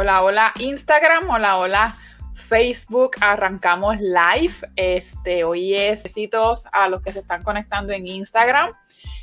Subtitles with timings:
[0.00, 1.96] Hola, hola Instagram, hola, hola
[2.32, 3.16] Facebook.
[3.20, 4.54] Arrancamos live.
[4.76, 8.70] Este, hoy es besitos a los que se están conectando en Instagram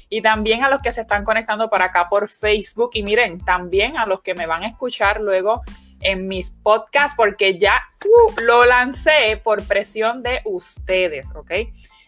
[0.09, 2.89] y también a los que se están conectando para acá por Facebook.
[2.91, 5.61] Y miren, también a los que me van a escuchar luego
[6.01, 11.51] en mis podcasts, porque ya uh, lo lancé por presión de ustedes, ¿ok?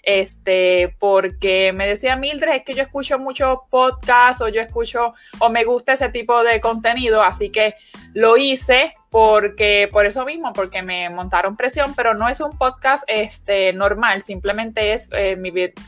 [0.08, 5.50] Este, porque me decía Mildred, es que yo escucho muchos podcasts o yo escucho o
[5.50, 7.76] me gusta ese tipo de contenido, así que
[8.14, 13.04] lo hice porque por eso mismo, porque me montaron presión, pero no es un podcast
[13.08, 15.38] este, normal, simplemente es eh,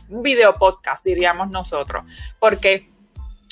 [0.09, 2.03] un video podcast, diríamos nosotros,
[2.39, 2.89] porque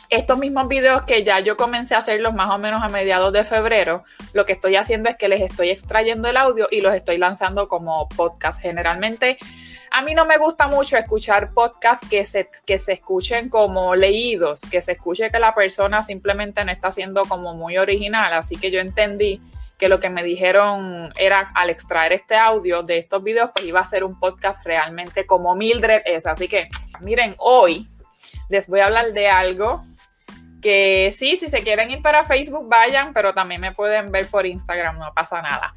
[0.09, 3.45] estos mismos videos que ya yo comencé a hacerlos más o menos a mediados de
[3.45, 7.17] febrero, lo que estoy haciendo es que les estoy extrayendo el audio y los estoy
[7.17, 8.61] lanzando como podcast.
[8.61, 9.37] Generalmente
[9.91, 14.61] a mí no me gusta mucho escuchar podcasts que se, que se escuchen como leídos,
[14.61, 18.33] que se escuche que la persona simplemente no está siendo como muy original.
[18.33, 19.41] Así que yo entendí
[19.77, 23.79] que lo que me dijeron era al extraer este audio de estos videos, pues iba
[23.79, 26.25] a ser un podcast realmente como Mildred es.
[26.25, 26.69] Así que
[27.01, 27.87] miren, hoy
[28.49, 29.83] les voy a hablar de algo
[30.61, 34.45] que sí, si se quieren ir para Facebook, vayan, pero también me pueden ver por
[34.45, 35.73] Instagram, no pasa nada.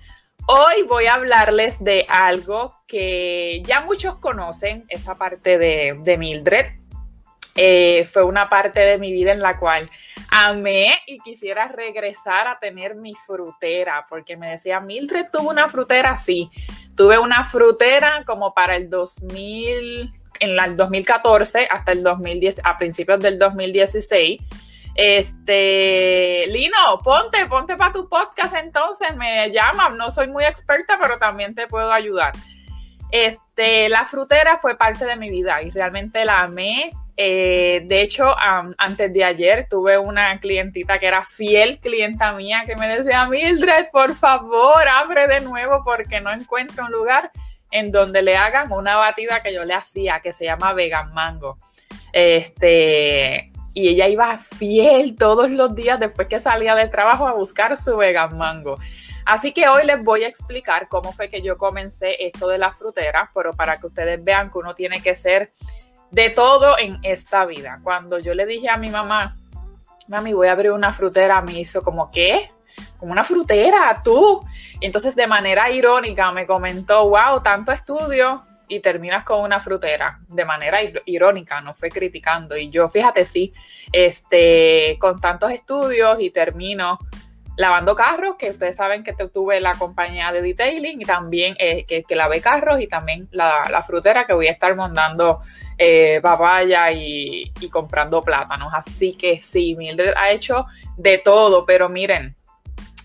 [0.52, 6.72] Hoy voy a hablarles de algo que ya muchos conocen, esa parte de, Mildred.
[7.54, 9.88] Eh, fue una parte de mi vida en la cual
[10.28, 16.16] amé y quisiera regresar a tener mi frutera, porque me decía, Mildred tuvo una frutera,
[16.16, 16.50] sí,
[16.96, 23.20] tuve una frutera como para el 2000, en el 2014 hasta el 2010, a principios
[23.20, 24.40] del 2016
[24.94, 31.18] este, Lino, ponte, ponte para tu podcast entonces, me llama, no soy muy experta, pero
[31.18, 32.32] también te puedo ayudar.
[33.10, 36.90] Este, la frutera fue parte de mi vida y realmente la amé.
[37.16, 38.34] Eh, de hecho,
[38.78, 43.88] antes de ayer tuve una clientita que era fiel clienta mía que me decía, Mildred,
[43.92, 47.30] por favor, abre de nuevo porque no encuentro un lugar
[47.70, 51.58] en donde le hagan una batida que yo le hacía que se llama Vegan Mango.
[52.12, 57.76] Este, y ella iba fiel todos los días después que salía del trabajo a buscar
[57.76, 58.78] su vegan mango.
[59.24, 62.72] Así que hoy les voy a explicar cómo fue que yo comencé esto de la
[62.72, 65.52] frutera, pero para que ustedes vean que uno tiene que ser
[66.10, 67.80] de todo en esta vida.
[67.82, 69.36] Cuando yo le dije a mi mamá,
[70.08, 72.50] mami, voy a abrir una frutera, me hizo como, ¿qué?
[72.98, 74.44] Como una frutera, tú.
[74.80, 80.44] Entonces de manera irónica me comentó, wow, tanto estudio, y terminas con una frutera de
[80.44, 82.56] manera irónica, no fue criticando.
[82.56, 83.52] Y yo, fíjate, sí,
[83.92, 86.98] este, con tantos estudios y termino
[87.56, 92.04] lavando carros, que ustedes saben que tuve la compañía de detailing y también eh, que,
[92.04, 95.40] que lavé carros y también la, frutera que voy a estar montando
[95.76, 98.72] eh, papaya y, y, comprando plátanos.
[98.72, 100.66] Así que sí, Mildred ha hecho
[100.96, 102.36] de todo, pero miren,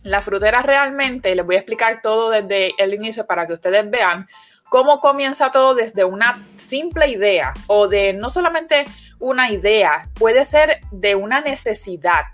[0.03, 4.27] la frutera realmente, les voy a explicar todo desde el inicio para que ustedes vean
[4.69, 8.85] cómo comienza todo desde una simple idea o de no solamente
[9.19, 12.25] una idea, puede ser de una necesidad,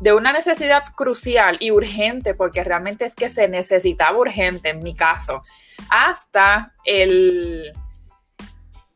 [0.00, 4.94] de una necesidad crucial y urgente, porque realmente es que se necesitaba urgente en mi
[4.94, 5.42] caso,
[5.88, 7.72] hasta el,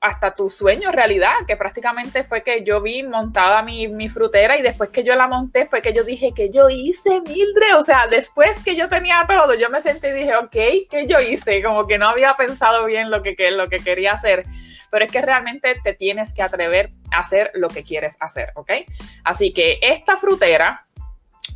[0.01, 4.91] hasta tu sueño realidad, que prácticamente fue que yo vi montada mi, frutera y después
[4.91, 8.63] que yo la monté fue que yo dije que yo hice, Mildred, o sea, después
[8.65, 10.51] que yo tenía todo, yo me senté y dije, ok,
[10.91, 11.63] ¿qué yo hice?
[11.63, 14.45] Como que no había pensado bien lo que, lo que quería hacer,
[14.91, 18.71] pero es que realmente te tienes que atrever a hacer lo que quieres hacer, ¿ok?
[19.25, 20.87] Así que esta frutera,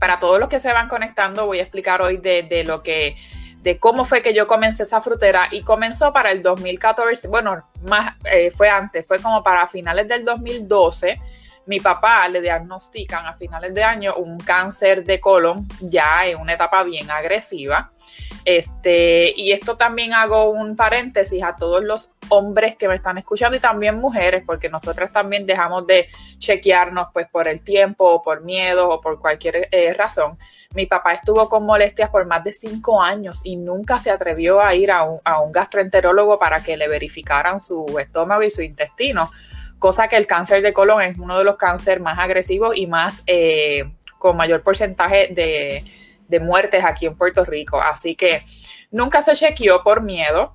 [0.00, 3.16] para todos los que se van conectando, voy a explicar hoy de, de lo que
[3.62, 8.16] de cómo fue que yo comencé esa frutera y comenzó para el 2014, bueno, más
[8.24, 11.20] eh, fue antes, fue como para finales del 2012.
[11.66, 16.54] Mi papá le diagnostican a finales de año un cáncer de colon ya en una
[16.54, 17.92] etapa bien agresiva.
[18.44, 23.56] Este, y esto también hago un paréntesis a todos los hombres que me están escuchando
[23.56, 26.08] y también mujeres, porque nosotras también dejamos de
[26.38, 30.36] chequearnos pues por el tiempo o por miedo o por cualquier eh, razón.
[30.74, 34.74] Mi papá estuvo con molestias por más de cinco años y nunca se atrevió a
[34.74, 39.30] ir a un, gastroenterólogo para que le verificaran su estómago y su intestino,
[39.78, 43.22] cosa que el cáncer de colon es uno de los cánceres más agresivos y más
[43.26, 45.84] eh, con mayor porcentaje de,
[46.28, 47.80] de muertes aquí en Puerto Rico.
[47.80, 48.42] Así que
[48.90, 50.54] nunca se chequeó por miedo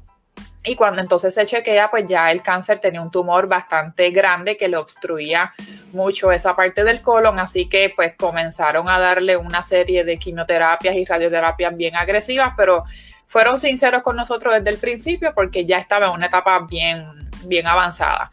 [0.64, 4.68] y cuando entonces se chequea, pues ya el cáncer tenía un tumor bastante grande que
[4.68, 5.54] le obstruía
[5.94, 10.96] mucho esa parte del colon, así que pues comenzaron a darle una serie de quimioterapias
[10.96, 12.84] y radioterapias bien agresivas, pero
[13.28, 17.68] fueron sinceros con nosotros desde el principio porque ya estaba en una etapa bien, bien
[17.68, 18.32] avanzada.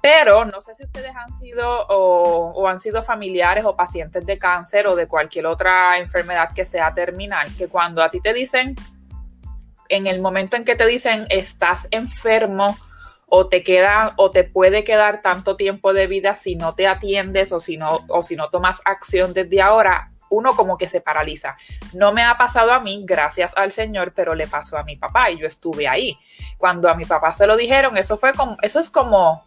[0.00, 4.86] Pero no sé si ustedes han sido o, han sido familiares o pacientes de cáncer
[4.86, 8.76] o de cualquier otra enfermedad que sea terminal, que cuando a ti te dicen,
[9.88, 12.76] en el momento en que te dicen estás enfermo
[13.26, 17.52] o te queda o te puede quedar tanto tiempo de vida si no te atiendes
[17.52, 21.56] o si no, o si no tomas acción desde ahora, uno como que se paraliza.
[21.92, 25.30] No me ha pasado a mí, gracias al Señor, pero le pasó a mi papá
[25.30, 26.18] y yo estuve ahí.
[26.56, 29.44] Cuando a mi papá se lo dijeron, eso fue como, eso es como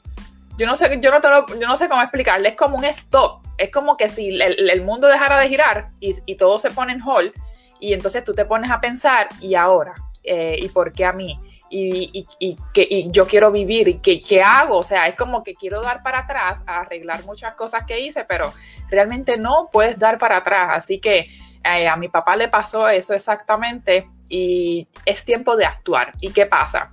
[0.58, 1.28] yo no sé, yo no, te
[1.60, 5.08] yo no sé cómo explicarle, es como un stop, es como que si el, mundo
[5.08, 7.34] dejara de girar y, todo se pone en hold
[7.80, 9.96] y entonces tú te pones a pensar, ¿y ahora?
[10.24, 11.40] Eh, ¿Y por qué a mí?
[11.74, 12.28] Y,
[12.74, 16.04] que, yo quiero vivir y que, qué hago, o sea, es como que quiero dar
[16.04, 18.52] para atrás, arreglar muchas cosas que hice, pero
[18.90, 21.30] realmente no puedes dar para atrás, así que
[21.64, 26.12] eh, a mi papá le pasó eso exactamente y es tiempo de actuar.
[26.20, 26.90] ¿Y qué pasa?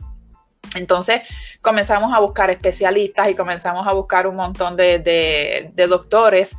[0.76, 1.22] Entonces
[1.60, 6.56] comenzamos a buscar especialistas y comenzamos a buscar un montón de, doctores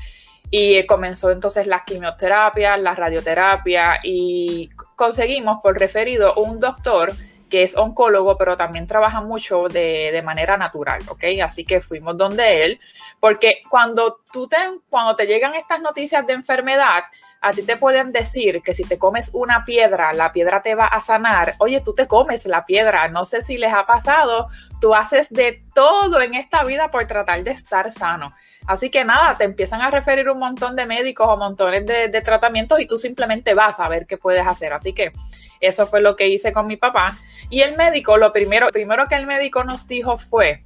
[0.52, 4.70] y comenzó entonces la quimioterapia, la radioterapia y
[5.00, 7.14] conseguimos por referido un doctor
[7.50, 11.24] que es oncólogo, pero también trabaja mucho de, manera natural, ¿ok?
[11.42, 12.80] Así que fuimos donde él,
[13.22, 14.58] porque cuando tú te,
[14.90, 17.04] cuando te llegan estas noticias de enfermedad,
[17.40, 20.88] a ti te pueden decir que si te comes una piedra, la piedra te va
[20.88, 21.56] a sanar.
[21.60, 23.08] Oye, tú te comes la piedra.
[23.08, 24.50] No sé si les ha pasado.
[24.82, 28.34] Tú haces de todo en esta vida por tratar de estar sano.
[28.70, 32.80] Así que nada, te empiezan a referir un montón de médicos o montones de, tratamientos
[32.80, 34.74] y tú simplemente vas a ver qué puedes hacer.
[34.74, 35.12] Así que
[35.60, 37.18] eso fue lo que hice con mi papá.
[37.50, 40.66] Y el médico, lo primero, primero que el médico nos dijo fue,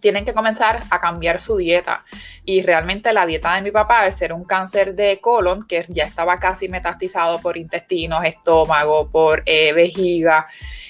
[0.00, 2.06] tienen que comenzar a cambiar su dieta.
[2.46, 6.04] Y realmente la dieta de mi papá, al ser un cáncer de colon, que ya
[6.04, 10.46] estaba casi metastizado por intestinos, estómago, por eh, vejiga,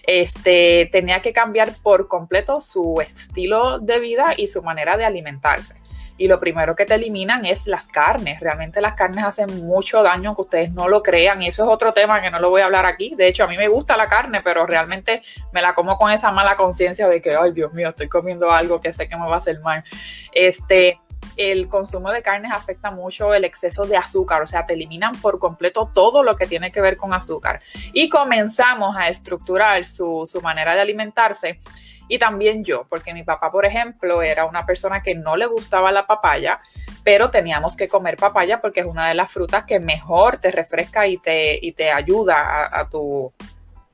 [0.06, 5.79] este, tenía que cambiar por completo su estilo de vida y su manera de alimentarse
[6.20, 8.40] y lo primero que te eliminan es las carnes.
[8.40, 11.94] Realmente las carnes hacen mucho daño, aunque ustedes no lo crean, y eso es otro
[11.94, 13.14] tema que no lo voy a hablar aquí.
[13.16, 16.30] De hecho, a mí me gusta la carne, pero realmente me la como con esa
[16.30, 19.36] mala conciencia de que, ay, Dios mío, estoy comiendo algo que sé que me va
[19.36, 19.82] a hacer mal.
[20.30, 21.00] Este,
[21.38, 25.38] el consumo de carnes afecta mucho el exceso de azúcar, o sea, te eliminan por
[25.38, 27.62] completo todo lo que tiene que ver con azúcar.
[27.94, 31.60] Y comenzamos a estructurar su, su manera de alimentarse
[32.10, 35.92] y también yo, porque mi papá, por ejemplo, era una persona que no le gustaba
[35.92, 36.58] la papaya,
[37.04, 41.06] pero teníamos que comer papaya porque es una de las frutas que mejor te refresca
[41.06, 43.32] y te, y te ayuda a, tu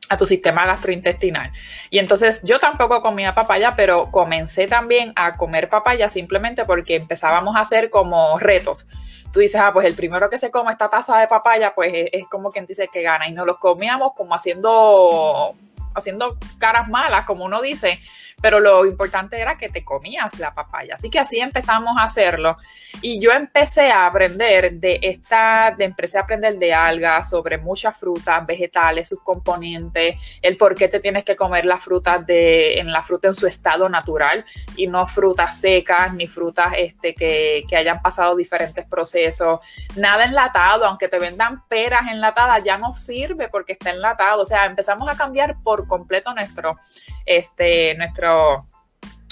[0.09, 1.53] a tu sistema gastrointestinal.
[1.91, 7.55] Y entonces yo tampoco comía papaya, pero comencé también a comer papaya simplemente porque empezábamos
[7.55, 8.87] a hacer como retos.
[9.31, 12.09] Tú dices, ah, pues el primero que se come esta taza de papaya, pues es,
[12.13, 13.29] es como quien dice que gana.
[13.29, 15.55] Y nos los comíamos como haciendo
[15.97, 18.01] haciendo caras malas, como uno dice,
[18.41, 20.95] pero lo importante era que te comías la papaya.
[20.95, 22.57] Así que así empezamos a hacerlo.
[23.01, 27.97] Y yo empecé a aprender de esta, de empecé a aprender de algas, sobre muchas
[27.99, 32.93] frutas, vegetales, sus componentes, el por qué te tienes que comer las frutas de, en
[32.93, 34.45] la fruta en su estado natural
[34.77, 39.61] y no frutas secas ni frutas este, que, que hayan pasado diferentes procesos.
[39.97, 44.43] Nada enlatado, aunque te vendan peras enlatadas, ya no sirve porque está enlatado.
[44.43, 46.79] O sea, empezamos a cambiar por completo nuestro,
[47.25, 48.26] este, nuestro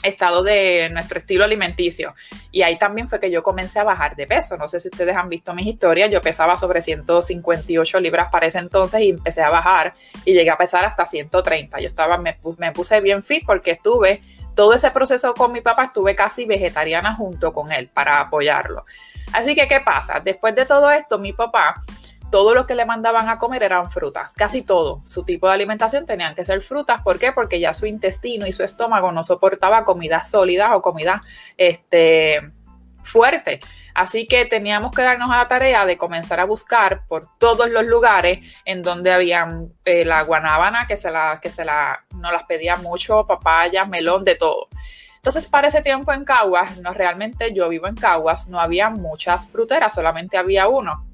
[0.04, 2.14] estado de nuestro estilo alimenticio.
[2.52, 4.56] Y ahí también fue que yo comencé a bajar de peso.
[4.56, 8.58] No sé si ustedes han visto mis historias, yo pesaba sobre 158 libras para ese
[8.58, 11.80] entonces y empecé a bajar y llegué a pesar hasta 130.
[11.80, 14.20] Yo estaba, me, me puse bien fit porque estuve,
[14.54, 18.84] todo ese proceso con mi papá, estuve casi vegetariana junto con él para apoyarlo.
[19.32, 20.20] Así que, ¿qué pasa?
[20.20, 21.82] Después de todo esto, mi papá
[22.34, 25.00] todo lo que le mandaban a comer eran frutas, casi todo.
[25.04, 27.00] Su tipo de alimentación tenían que ser frutas.
[27.00, 27.30] ¿Por qué?
[27.30, 31.22] Porque ya su intestino y su estómago no soportaba comidas sólidas o comida
[31.56, 32.40] este,
[33.04, 33.60] fuerte.
[33.94, 37.84] Así que teníamos que darnos a la tarea de comenzar a buscar por todos los
[37.84, 42.48] lugares en donde habían eh, la guanábana, que se la, que se la, nos las
[42.48, 44.66] pedía mucho, papaya, melón, de todo.
[45.14, 49.46] Entonces, para ese tiempo en Caguas, no realmente yo vivo en Caguas, no había muchas
[49.46, 51.13] fruteras, solamente había uno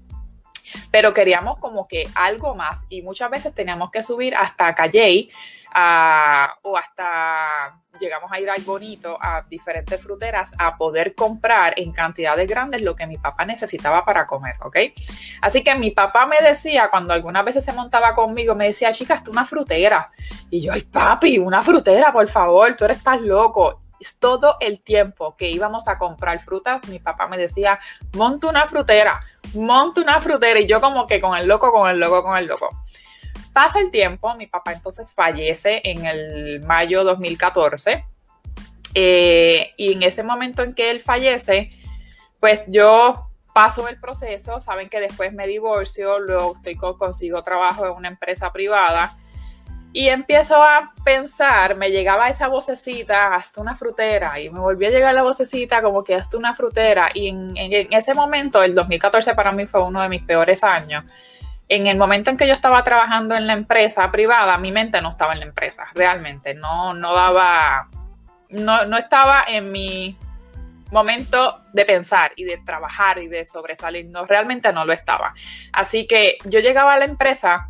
[0.90, 5.30] pero queríamos como que algo más y muchas veces teníamos que subir hasta Calley
[6.62, 12.48] o hasta llegamos a ir al bonito a diferentes fruteras a poder comprar en cantidades
[12.48, 14.76] grandes lo que mi papá necesitaba para comer, ¿ok?
[15.42, 19.22] Así que mi papá me decía, cuando algunas veces se montaba conmigo, me decía, chicas,
[19.22, 20.10] tú una frutera.
[20.50, 23.80] Y yo, ay papi, una frutera, por favor, tú eres tan loco
[24.18, 27.78] todo el tiempo que íbamos a comprar frutas, mi papá me decía,
[28.14, 29.20] monta una frutera,
[29.54, 30.60] monta una frutera.
[30.60, 32.68] Y yo como que con el loco, con el loco, con el loco.
[33.52, 38.04] Pasa el tiempo, mi papá entonces fallece en el mayo 2014.
[38.94, 41.70] Eh, y en ese momento en que él fallece,
[42.40, 47.92] pues yo paso el proceso, saben que después me divorcio, luego estoy consigo trabajo en
[47.92, 49.16] una empresa privada
[49.92, 54.92] y empiezo a pensar, me llegaba esa vocecita, hasta una frutera, y me volvió a
[54.92, 57.10] llegar la vocecita como que hasta una frutera.
[57.12, 57.56] Y en,
[57.92, 61.04] ese momento, el 2014 para mí fue uno de mis peores años.
[61.68, 65.10] En el momento en que yo estaba trabajando en la empresa privada, mi mente no
[65.10, 66.54] estaba en la empresa, realmente.
[66.54, 67.88] No, no daba,
[68.50, 70.16] no, no estaba en mi
[70.92, 74.06] momento de pensar y de trabajar y de sobresalir.
[74.06, 75.34] No, realmente no lo estaba.
[75.72, 77.66] Así que yo llegaba a la empresa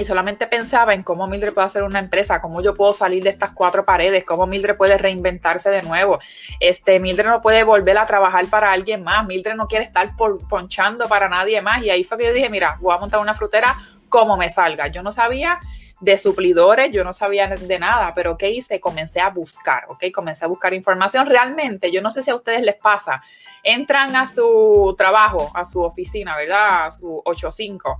[0.00, 3.28] y solamente pensaba en cómo Mildred puede hacer una empresa, cómo yo puedo salir de
[3.28, 6.18] estas cuatro paredes, cómo Mildred puede reinventarse de nuevo.
[6.58, 11.06] Este, Mildred no puede volver a trabajar para alguien más, Mildred no quiere estar ponchando
[11.06, 11.82] para nadie más.
[11.84, 13.76] Y ahí fue que yo dije, mira, voy a montar una frutera
[14.08, 14.86] como me salga.
[14.88, 15.60] Yo no sabía
[16.00, 18.80] de suplidores, yo no sabía de nada, pero ¿qué hice?
[18.80, 20.04] Comencé a buscar, ¿ok?
[20.14, 21.26] Comencé a buscar información.
[21.26, 23.20] Realmente, yo no sé si a ustedes les pasa,
[23.62, 26.86] entran a su trabajo, a su oficina, ¿verdad?
[26.86, 27.98] A su 85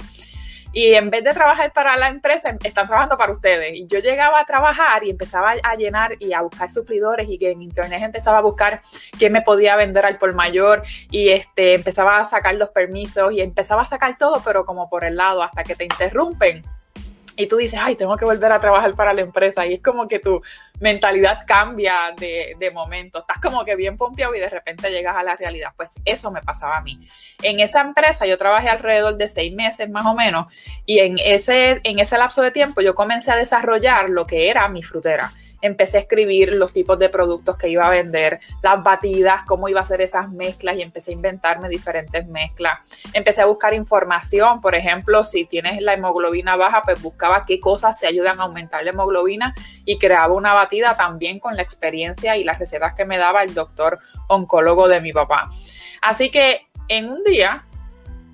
[0.73, 3.77] y en vez de trabajar para la empresa, están trabajando para ustedes.
[3.77, 7.51] Y yo llegaba a trabajar y empezaba a llenar y a buscar suplidores y que
[7.51, 8.81] en internet empezaba a buscar
[9.19, 13.41] quién me podía vender al por mayor y este, empezaba a sacar los permisos y
[13.41, 16.63] empezaba a sacar todo, pero como por el lado hasta que te interrumpen
[17.41, 19.67] y tú dices, ay, tengo que volver a trabajar para la empresa.
[19.67, 20.43] Y es como que tu
[20.81, 23.21] mentalidad cambia de, de momento.
[23.21, 25.73] Estás como que bien pompeado y de repente llegas a la realidad.
[25.77, 26.99] Pues eso me pasaba a mí.
[27.43, 30.47] En esa empresa yo trabajé alrededor de seis meses más o menos.
[30.87, 34.69] Y en ese, en ese lapso de tiempo yo comencé a desarrollar lo que era
[34.69, 39.43] mi frutera empecé a escribir los tipos de productos que iba a vender, las batidas,
[39.47, 42.79] cómo iba a hacer esas mezclas y empecé a inventarme diferentes mezclas.
[43.13, 47.99] Empecé a buscar información, por ejemplo, si tienes la hemoglobina baja, pues buscaba qué cosas
[47.99, 52.45] te ayudan a aumentar la hemoglobina y creaba una batida también con la experiencia y
[52.45, 53.99] las recetas que me daba el doctor
[54.29, 55.51] oncólogo de mi papá.
[56.01, 57.63] Así que en un día,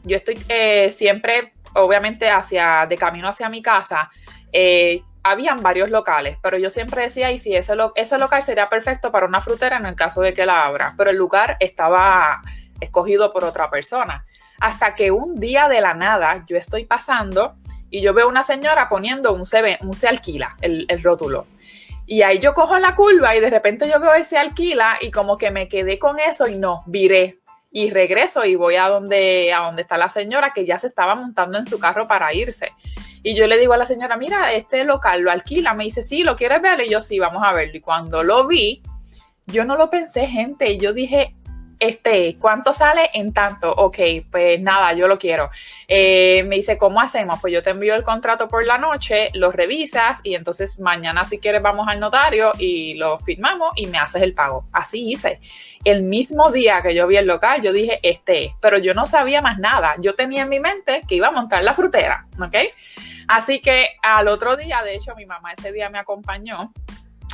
[0.05, 4.11] yo estoy eh, siempre, obviamente, hacia, de camino hacia mi casa,
[4.53, 9.11] eh, habían varios locales, pero yo siempre decía, y si ese, ese local sería perfecto
[9.11, 12.41] para una frutera en el caso de que la abra, pero el lugar estaba
[12.81, 14.25] escogido por otra persona.
[14.61, 17.57] Hasta que un día de la nada yo estoy pasando
[17.91, 21.47] y yo veo una señora poniendo un se, un se alquila, el, el rótulo.
[22.07, 25.11] Y ahí yo cojo la curva y de repente yo veo el se alquila y
[25.11, 27.41] como que me quedé con eso y no, viré
[27.77, 31.15] y regreso y voy a donde, a donde está la señora que ya se estaba
[31.15, 32.73] montando en su carro para irse.
[33.23, 35.75] Y yo le digo a la señora, mira, este local lo alquila.
[35.75, 36.81] Me dice, sí, ¿lo quieres ver?
[36.81, 37.77] Y yo, sí, vamos a verlo.
[37.77, 38.81] Y cuando lo vi,
[39.47, 40.73] yo no lo pensé, gente.
[40.73, 41.35] Y yo dije,
[41.79, 43.73] este, ¿cuánto sale en tanto?
[43.73, 43.99] Ok,
[44.31, 45.51] pues nada, yo lo quiero.
[45.89, 47.41] Eh, me dice, ¿cómo hacemos?
[47.41, 51.39] Pues yo te envío el contrato por la noche, lo revisas y entonces mañana si
[51.39, 54.67] quieres vamos al notario y lo firmamos y me haces el pago.
[54.73, 55.41] Así hice.
[55.85, 59.43] El mismo día que yo vi el local, yo dije, este pero yo no sabía
[59.43, 59.95] más nada.
[59.99, 62.57] Yo tenía en mi mente que iba a montar la frutera, ¿ok?
[63.29, 66.73] Así que al otro día, de hecho, mi mamá ese día me acompañó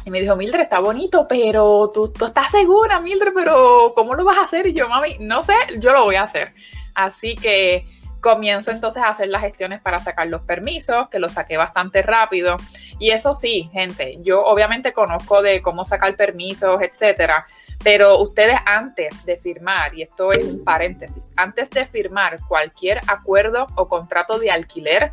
[0.04, 4.24] y me dijo, Mildred, está bonito, pero tú, tú, estás segura, Mildred, pero ¿cómo lo
[4.24, 4.66] vas a hacer?
[4.66, 6.52] Y yo, mami, no sé, yo lo voy a hacer.
[6.94, 7.86] Así que
[8.20, 12.56] comienzo entonces a hacer las gestiones para sacar los permisos, que lo saqué bastante rápido.
[12.98, 17.46] Y eso sí, gente, yo obviamente conozco de cómo sacar permisos, etcétera,
[17.82, 23.66] pero ustedes antes de firmar, y esto es un paréntesis, antes de firmar cualquier acuerdo
[23.74, 25.12] o contrato de alquiler,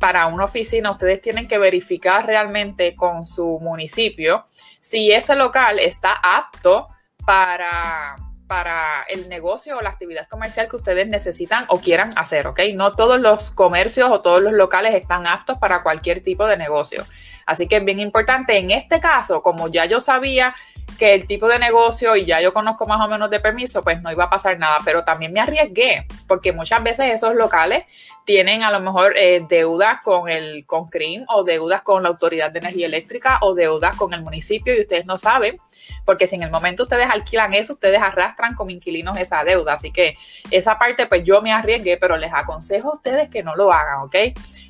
[0.00, 4.46] para una oficina, ustedes tienen que verificar realmente con su municipio
[4.80, 6.88] si ese local está apto
[7.26, 8.16] para,
[8.46, 12.60] para el negocio o la actividad comercial que ustedes necesitan o quieran hacer, ¿ok?
[12.74, 17.04] No todos los comercios o todos los locales están aptos para cualquier tipo de negocio.
[17.44, 20.54] Así que es bien importante, en este caso, como ya yo sabía
[21.00, 24.02] que el tipo de negocio y ya yo conozco más o menos de permiso, pues
[24.02, 27.86] no iba a pasar nada, pero también me arriesgué porque muchas veces esos locales
[28.26, 32.50] tienen a lo mejor eh, deudas con el con CRIM o deudas con la Autoridad
[32.50, 35.58] de Energía Eléctrica o deudas con el municipio y ustedes no saben,
[36.04, 39.92] porque si en el momento ustedes alquilan eso, ustedes arrastran como inquilinos esa deuda, así
[39.92, 40.18] que
[40.50, 44.02] esa parte pues yo me arriesgué, pero les aconsejo a ustedes que no lo hagan,
[44.02, 44.16] ¿ok?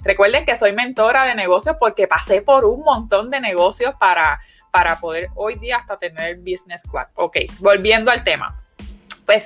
[0.04, 4.38] Recuerden que soy mentora de negocios porque pasé por un montón de negocios para
[4.70, 7.08] para poder hoy día hasta tener Business Squad.
[7.14, 8.62] Ok, volviendo al tema.
[9.26, 9.44] Pues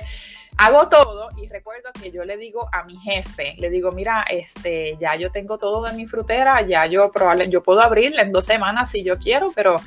[0.57, 4.97] hago todo y recuerdo que yo le digo a mi jefe, le digo, mira, este,
[4.99, 8.45] ya yo tengo todo de mi frutera, ya yo probablemente, yo puedo abrirla en dos
[8.45, 9.77] semanas si yo quiero, pero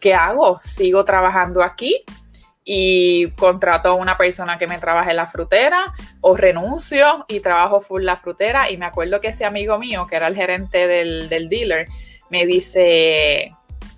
[0.00, 0.60] ¿qué hago?
[0.62, 2.04] ¿Sigo trabajando aquí?
[2.64, 8.02] y contrato a una persona que me trabaje la frutera o renuncio y trabajo full
[8.02, 11.50] la frutera y me acuerdo que ese amigo mío que era el gerente del, del
[11.50, 11.86] dealer
[12.30, 13.54] me dice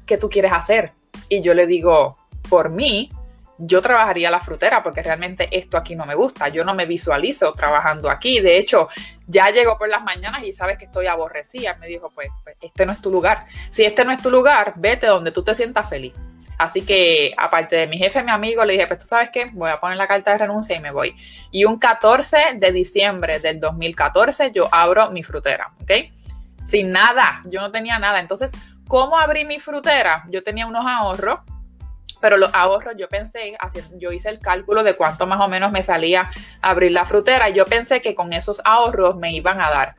[0.06, 0.92] ¿qué tú quieres hacer?
[1.28, 2.16] Y yo le digo,
[2.48, 3.10] por mí,
[3.58, 6.48] yo trabajaría la frutera porque realmente esto aquí no me gusta.
[6.48, 8.40] Yo no me visualizo trabajando aquí.
[8.40, 8.88] De hecho,
[9.26, 11.76] ya llegó por las mañanas y sabes que estoy aborrecida.
[11.80, 13.46] Me dijo, pues, pues, este no es tu lugar.
[13.70, 16.12] Si este no es tu lugar, vete donde tú te sientas feliz.
[16.58, 19.70] Así que, aparte de mi jefe, mi amigo, le dije, pues tú sabes qué, voy
[19.70, 21.14] a poner la carta de renuncia y me voy.
[21.50, 25.92] Y un 14 de diciembre del 2014 yo abro mi frutera, ¿ok?
[26.64, 28.20] Sin nada, yo no tenía nada.
[28.20, 28.52] Entonces,
[28.88, 30.24] ¿cómo abrí mi frutera?
[30.30, 31.40] Yo tenía unos ahorros
[32.20, 33.56] pero los ahorros yo pensé,
[33.98, 36.30] yo hice el cálculo de cuánto más o menos me salía
[36.62, 37.50] abrir la frutera.
[37.50, 39.94] Yo pensé que con esos ahorros me iban a dar,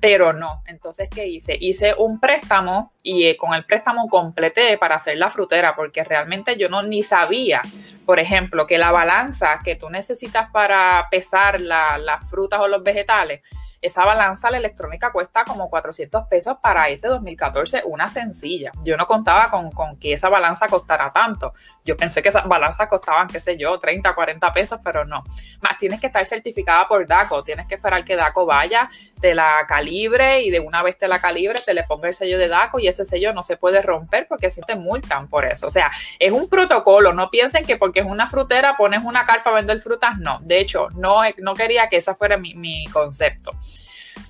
[0.00, 0.62] pero no.
[0.66, 1.56] Entonces, ¿qué hice?
[1.60, 6.56] Hice un préstamo y eh, con el préstamo completé para hacer la frutera, porque realmente
[6.56, 7.62] yo no ni sabía,
[8.04, 13.42] por ejemplo, que la balanza que tú necesitas para pesar las frutas o los vegetales
[13.82, 18.72] esa balanza la electrónica cuesta como 400 pesos para ese 2014, una sencilla.
[18.84, 21.54] Yo no contaba con, que esa balanza costara tanto.
[21.84, 25.22] Yo pensé que esas balanzas costaban, qué sé yo, 30, 40 pesos, pero no.
[25.62, 29.64] Más tienes que estar certificada por DACO, tienes que esperar que DACO vaya, te la
[29.66, 32.80] calibre y de una vez te la calibre, te le ponga el sello de DACO
[32.80, 35.66] y ese sello no se puede romper porque si te multan por eso.
[35.66, 37.12] O sea, es un protocolo.
[37.12, 40.18] No piensen que porque es una frutera pones una carpa a vender frutas.
[40.18, 43.52] No, de hecho, no, no quería que esa fuera mi, mi concepto.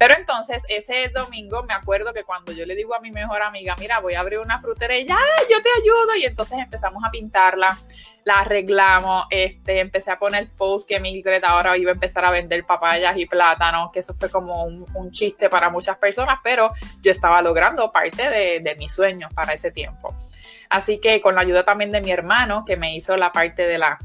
[0.01, 3.77] Pero entonces ese domingo me acuerdo que cuando yo le digo a mi mejor amiga,
[3.79, 5.19] mira, voy a abrir una frutera ya,
[5.51, 6.17] yo te ayudo.
[6.17, 7.77] Y entonces empezamos a pintarla,
[8.25, 12.65] la arreglamos, este, empecé a poner post que Mildred ahora iba a empezar a vender
[12.65, 17.43] papayas y plátanos, que eso fue como un, chiste para muchas personas, pero yo estaba
[17.43, 20.17] logrando parte de, de mis sueños para ese tiempo.
[20.71, 23.77] Así que con la ayuda también de mi hermano, que me hizo la parte de
[23.77, 23.99] la,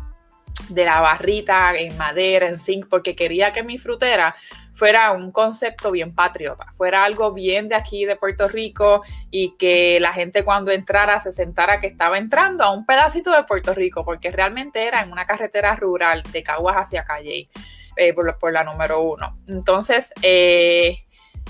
[0.68, 4.36] de la barrita en madera, en zinc, porque quería que mi frutera
[4.76, 9.02] fuera un concepto bien patriota, fuera algo bien de aquí de Puerto Rico
[9.32, 13.44] y que la gente cuando entrara se sentara que estaba entrando a un pedacito de
[13.46, 17.50] Puerto Rico, porque realmente era en una carretera rural de Caguas hacia Calle,
[17.96, 19.36] eh, por, la número uno.
[19.48, 21.06] Entonces, eh,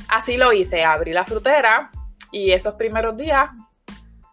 [0.08, 1.90] así lo hice, abrí la frutera
[2.32, 3.50] y esos primeros días,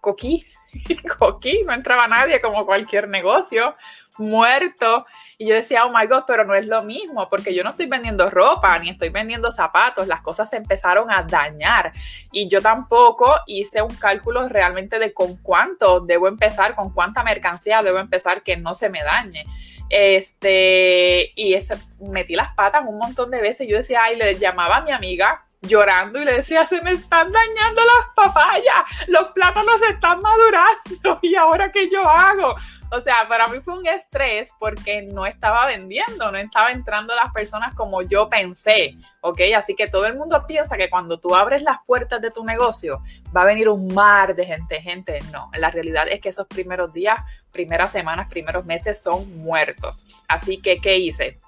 [0.02, 0.46] coquí,
[1.18, 3.74] coquí, no entraba nadie como cualquier negocio
[4.18, 5.06] muerto.
[5.42, 7.86] Y yo decía, oh my God, pero no es lo mismo, porque yo no estoy
[7.86, 11.92] vendiendo ropa ni estoy vendiendo zapatos, las cosas se empezaron a dañar.
[12.30, 17.82] Y yo tampoco hice un cálculo realmente de con cuánto debo empezar, con cuánta mercancía
[17.82, 19.44] debo empezar que no se me dañe.
[19.90, 23.66] Este, y ese, metí las patas un montón de veces.
[23.68, 27.30] Yo decía, ay, le llamaba a mi amiga llorando y le decía, se me están
[27.32, 32.54] dañando las papayas, los plátanos están madurando y ahora qué yo hago.
[32.90, 37.32] O sea, para mí fue un estrés porque no estaba vendiendo, no estaba entrando las
[37.32, 39.40] personas como yo pensé, ¿ok?
[39.56, 43.02] Así que todo el mundo piensa que cuando tú abres las puertas de tu negocio
[43.34, 46.92] va a venir un mar de gente, gente, no, la realidad es que esos primeros
[46.92, 47.18] días,
[47.50, 50.04] primeras semanas, primeros meses son muertos.
[50.28, 51.40] Así que, ¿qué hice?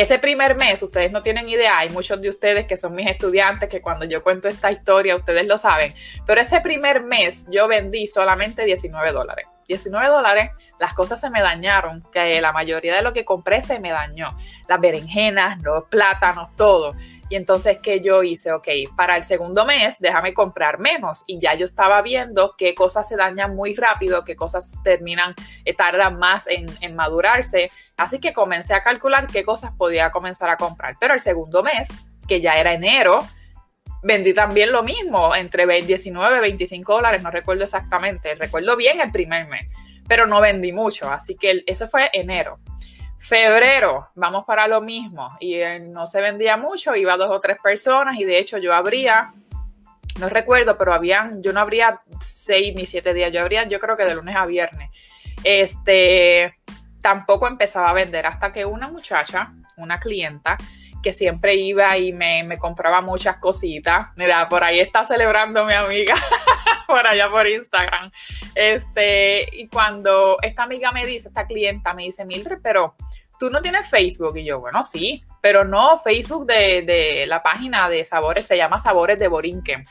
[0.00, 3.68] Ese primer mes, ustedes no tienen idea, hay muchos de ustedes que son mis estudiantes
[3.68, 5.92] que cuando yo cuento esta historia, ustedes lo saben,
[6.24, 9.46] pero ese primer mes yo vendí solamente 19 dólares.
[9.66, 13.80] 19 dólares, las cosas se me dañaron, que la mayoría de lo que compré se
[13.80, 14.28] me dañó.
[14.68, 16.92] Las berenjenas, los plátanos, todo.
[17.28, 18.52] Y entonces, ¿qué yo hice?
[18.52, 21.24] Ok, para el segundo mes, déjame comprar menos.
[21.26, 25.74] Y ya yo estaba viendo qué cosas se dañan muy rápido, qué cosas terminan, eh,
[25.74, 27.70] tardan más en, en, madurarse.
[27.96, 30.96] Así que comencé a calcular qué cosas podía comenzar a comprar.
[30.98, 31.88] Pero el segundo mes,
[32.26, 33.18] que ya era enero,
[34.02, 39.10] vendí también lo mismo, entre 19 y 25 dólares, no recuerdo exactamente, recuerdo bien el
[39.10, 39.68] primer mes,
[40.06, 42.58] pero no vendí mucho, así que eso fue enero.
[43.18, 47.58] Febrero, vamos para lo mismo, y eh, no se vendía mucho, iba dos o tres
[47.62, 49.32] personas, y de hecho yo abría,
[50.18, 53.96] no recuerdo, pero habían, yo no abría seis ni siete días, yo abría yo creo
[53.96, 54.90] que de lunes a viernes.
[55.44, 56.54] Este,
[57.00, 60.56] tampoco empezaba a vender hasta que una muchacha, una clienta,
[61.02, 64.08] que siempre iba y me, compraba muchas cositas.
[64.16, 66.14] Mira, por ahí está celebrando mi amiga,
[66.86, 68.10] por allá por Instagram.
[68.54, 72.94] Este, y cuando esta amiga me dice, esta clienta me dice, Mildred, pero
[73.38, 74.36] tú no tienes Facebook.
[74.36, 78.78] Y yo, bueno, sí, pero no Facebook de, de, la página de sabores, se llama
[78.78, 79.84] Sabores de Borinquen.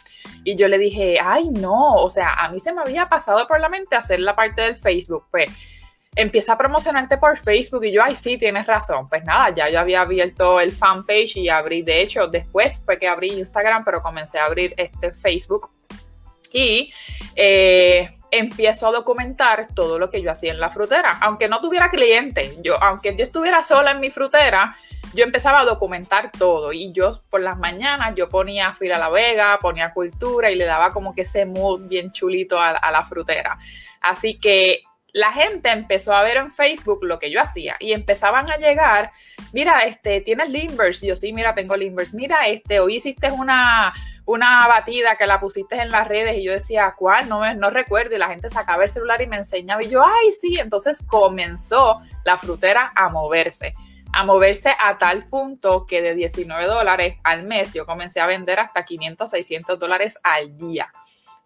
[0.43, 3.60] Y yo le dije, ay, no, o sea, a mí se me había pasado por
[3.60, 5.28] la mente hacer la parte del Facebook.
[5.32, 5.50] Pues
[6.17, 9.06] empieza a promocionarte por Facebook y yo, ay, sí, tienes razón.
[9.08, 13.08] Pues nada, ya yo había abierto el fanpage y abrí, de hecho, después fue que
[13.08, 15.69] abrí Instagram, pero comencé a abrir este Facebook
[16.51, 16.91] y
[17.36, 21.19] eh, empiezo a documentar todo lo que yo hacía en la frutera.
[21.21, 24.75] Aunque no tuviera cliente, yo, aunque yo estuviera sola en mi frutera,
[25.13, 29.60] yo empezaba a documentar todo y yo por las mañanas yo ponía Fira la Vega,
[29.60, 33.56] ponía cultura y le daba como que ese mood bien chulito a, a la frutera.
[34.01, 34.82] Así que
[35.17, 39.12] la gente empezó a ver en Facebook lo que yo hacía y empezaban a llegar,
[39.51, 43.95] mira, este, tienes Limbers, yo sí, mira, tengo Limbers, mira, este, hoy hiciste una,
[44.27, 47.27] una batida que la pusiste en las redes y yo decía, ¿cuál?
[47.27, 49.84] No, no recuerdo y la gente sacaba el celular y me enseñaba.
[49.84, 53.73] Y yo, ay, sí, entonces comenzó la frutera a moverse
[54.13, 58.60] a moverse a tal punto que de 19 dólares al mes yo comencé a vender
[58.60, 60.91] hasta 500, 600 dólares al día.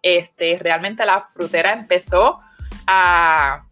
[0.00, 2.38] Este, realmente la frutera empezó
[2.86, 3.64] a,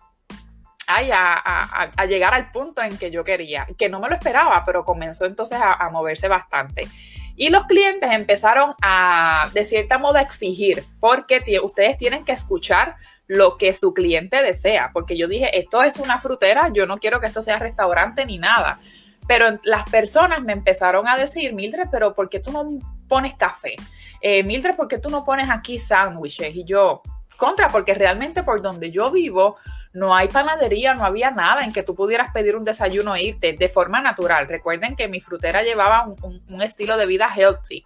[0.86, 5.24] a, llegar al punto en que yo quería, que no me lo esperaba, pero comenzó
[5.24, 6.88] entonces a, moverse bastante.
[7.36, 12.96] Y los clientes empezaron a, de cierta modo, exigir, porque ustedes tienen que escuchar
[13.26, 17.20] lo que su cliente desea, porque yo dije, esto es una frutera, yo no quiero
[17.20, 18.80] que esto sea restaurante ni nada.
[19.28, 22.66] Pero las personas me empezaron a decir, Mildred, pero ¿por qué tú no
[23.08, 23.76] pones café?
[24.20, 26.56] Eh, Mildred, ¿por qué tú no pones aquí sándwiches?
[26.56, 27.02] Y yo,
[27.40, 29.56] contra, porque realmente por donde yo vivo
[29.92, 33.54] no hay panadería, no había nada en que tú pudieras pedir un desayuno e irte
[33.54, 34.46] de forma natural.
[34.46, 37.82] Recuerden que mi frutera llevaba un estilo de vida healthy.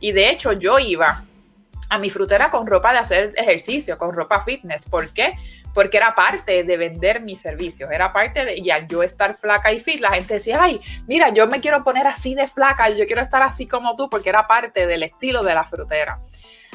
[0.00, 1.22] Y de hecho yo iba
[1.88, 4.84] a mi frutera con ropa de hacer ejercicio, con ropa fitness.
[4.84, 5.34] ¿Por qué?
[5.72, 9.72] Porque era parte de vender mis servicios, era parte de, y al yo estar flaca
[9.72, 13.06] y fit, la gente decía, ay, mira, yo me quiero poner así de flaca, yo
[13.06, 16.20] quiero estar así como tú, porque era parte del estilo de la frutera.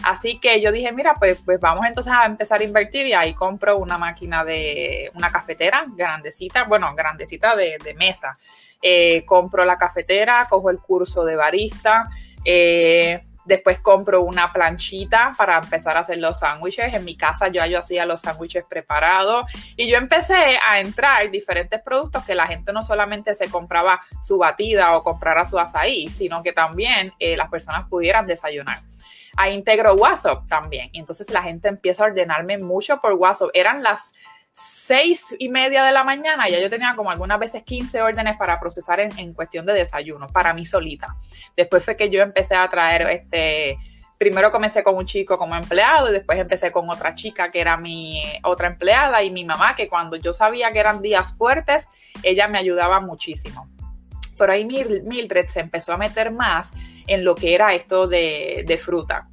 [0.03, 3.33] Así que yo dije, mira, pues, pues vamos entonces a empezar a invertir y ahí
[3.33, 8.33] compro una máquina de una cafetera grandecita, bueno, grandecita de, mesa.
[8.81, 12.07] Eh, compro la cafetera, cojo el curso de barista,
[12.45, 16.93] eh, Después compro una planchita para empezar a hacer los sándwiches.
[16.93, 21.81] En mi casa yo, yo hacía los sándwiches preparados y yo empecé a entrar diferentes
[21.81, 26.43] productos que la gente no solamente se compraba su batida o comprara su azaí, sino
[26.43, 28.81] que también eh, las personas pudieran desayunar.
[29.41, 30.89] Ahí integro WhatsApp también.
[30.91, 33.51] Y entonces la gente empieza a ordenarme mucho por WhatsApp.
[33.53, 34.11] Eran las
[34.51, 38.59] seis y media de la mañana, ya yo tenía como algunas veces 15 órdenes para
[38.59, 41.15] procesar en, cuestión de desayuno, para mí solita.
[41.55, 43.77] Después fue que yo empecé a traer, este,
[44.17, 47.77] primero comencé con un chico como empleado y después empecé con otra chica que era
[47.77, 51.87] mi otra empleada y mi mamá, que cuando yo sabía que eran días fuertes,
[52.21, 53.69] ella me ayudaba muchísimo.
[54.37, 56.73] Pero ahí Mildred se empezó a meter más
[57.07, 59.28] en lo que era esto de, de fruta.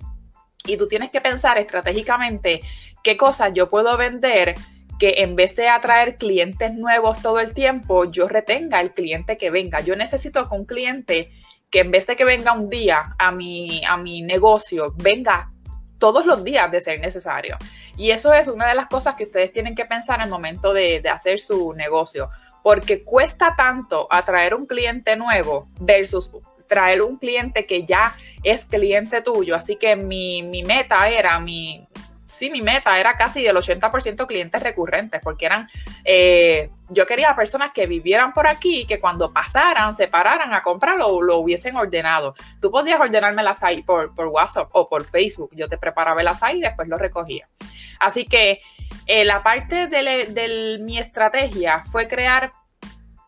[0.67, 2.63] Y tú tienes que pensar estratégicamente
[3.03, 4.55] qué cosas yo puedo vender
[4.99, 9.51] que en vez de atraer clientes nuevos todo el tiempo, yo retenga el cliente que
[9.51, 9.81] venga.
[9.81, 11.31] Yo necesito que un cliente
[11.71, 15.51] que en vez de que venga un día a mi, a mi negocio, venga
[15.99, 17.57] todos los días de ser necesario.
[17.97, 20.73] Y eso es una de las cosas que ustedes tienen que pensar en el momento
[20.73, 22.29] de, hacer su negocio,
[22.63, 26.31] porque cuesta tanto atraer un cliente nuevo versus
[26.67, 29.55] traer un cliente que ya es cliente tuyo.
[29.55, 31.87] Así que mi, mi meta era, mi,
[32.27, 35.69] sí, mi meta era casi del 80% clientes recurrentes, porque eran,
[36.05, 40.63] eh, yo quería personas que vivieran por aquí y que cuando pasaran, se pararan a
[40.63, 42.35] comprarlo o lo hubiesen ordenado.
[42.61, 46.43] Tú podías ordenarme las ahí por, por WhatsApp o por Facebook, yo te preparaba las
[46.43, 47.47] ahí y después lo recogía.
[47.99, 48.61] Así que
[49.07, 52.51] eh, la parte de, de mi estrategia fue crear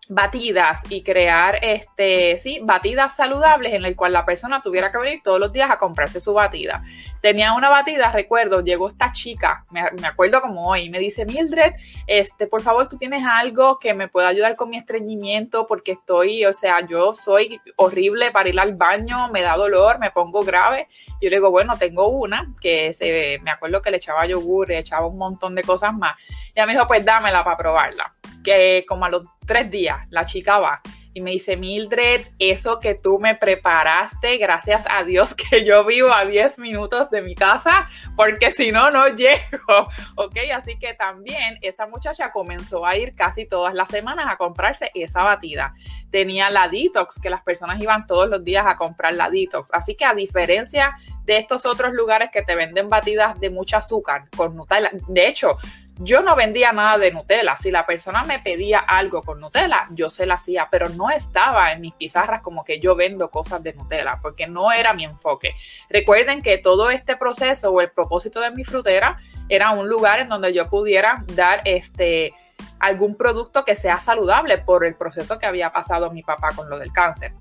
[0.09, 5.21] batidas y crear este, sí, batidas saludables en el cual la persona tuviera que venir
[5.23, 6.83] todos los días a comprarse su batida.
[7.21, 11.75] Tenía una batida, recuerdo, llegó esta chica, me, acuerdo como hoy, me dice, Mildred,
[12.07, 16.47] este, por favor, tú tienes algo que me pueda ayudar con mi estreñimiento porque estoy,
[16.47, 20.89] o sea, yo soy horrible para ir al baño, me da dolor, me pongo grave.
[21.21, 24.79] Yo le digo, bueno, tengo una que se, me acuerdo que le echaba yogur, le
[24.79, 26.17] echaba un montón de cosas más.
[26.49, 28.11] Y ella me dijo, pues dámela para probarla
[28.43, 30.81] que como a los tres días la chica va
[31.19, 36.13] y me dice, Mildred, eso que tú me preparaste, gracias a Dios que yo vivo
[36.13, 39.39] a 10 minutos de mi casa, porque si no, no llego.
[40.15, 44.91] Ok, así que también esa muchacha comenzó a ir casi todas las semanas a comprarse
[44.95, 45.73] esa batida.
[46.11, 49.73] Tenía la detox, que las personas iban todos los días a comprar la detox.
[49.73, 50.93] Así que a diferencia
[51.25, 55.57] de estos otros lugares que te venden batidas de mucho azúcar con Nutella, de hecho,
[56.01, 57.57] yo no vendía nada de Nutella.
[57.59, 61.73] Si la persona me pedía algo con Nutella, yo se la hacía, pero no estaba
[61.73, 65.55] en mis pizarras como que yo vendo cosas de Nutella, porque no era mi enfoque.
[65.91, 70.29] Recuerden que todo este proceso o el propósito de mi frutera era un lugar en
[70.29, 72.35] donde yo pudiera dar este
[72.81, 76.79] algún producto que sea saludable por el proceso que había pasado mi papá con lo
[76.79, 77.33] del cáncer.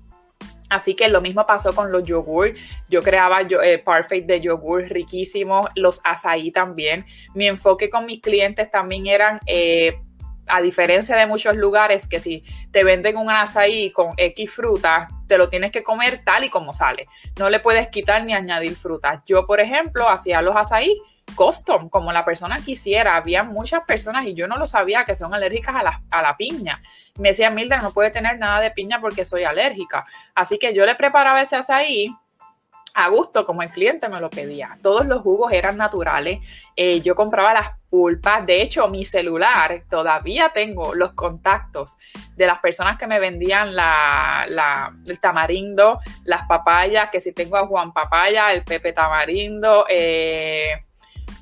[0.68, 2.54] Así que lo mismo pasó con los yogur.
[2.88, 7.04] Yo creaba yo, eh, parfait de yogur riquísimos, los azaí también.
[7.34, 9.98] Mi enfoque con mis clientes también eran, eh,
[10.46, 15.36] a diferencia de muchos lugares, que si te venden un azaí con X frutas, te
[15.36, 17.06] lo tienes que comer tal y como sale.
[17.38, 19.22] No le puedes quitar ni añadir frutas.
[19.26, 20.96] Yo, por ejemplo, hacía los azaí
[21.38, 23.14] custom, como la persona quisiera.
[23.14, 26.36] Había muchas personas y yo no lo sabía que son alérgicas a la, a la
[26.36, 26.82] piña.
[27.18, 30.04] Me decía, Mildred, no puede tener nada de piña porque soy alérgica.
[30.34, 32.12] Así que yo le preparaba ese azaí
[32.94, 34.76] a gusto como el cliente me lo pedía.
[34.82, 36.40] Todos los jugos eran naturales.
[36.74, 38.44] Eh, yo compraba las pulpas.
[38.44, 41.96] De hecho, mi celular todavía tengo los contactos
[42.34, 47.68] de las personas que me vendían la, el tamarindo, las papayas, que si tengo a
[47.68, 50.87] Juan Papaya, el Pepe Tamarindo, eh,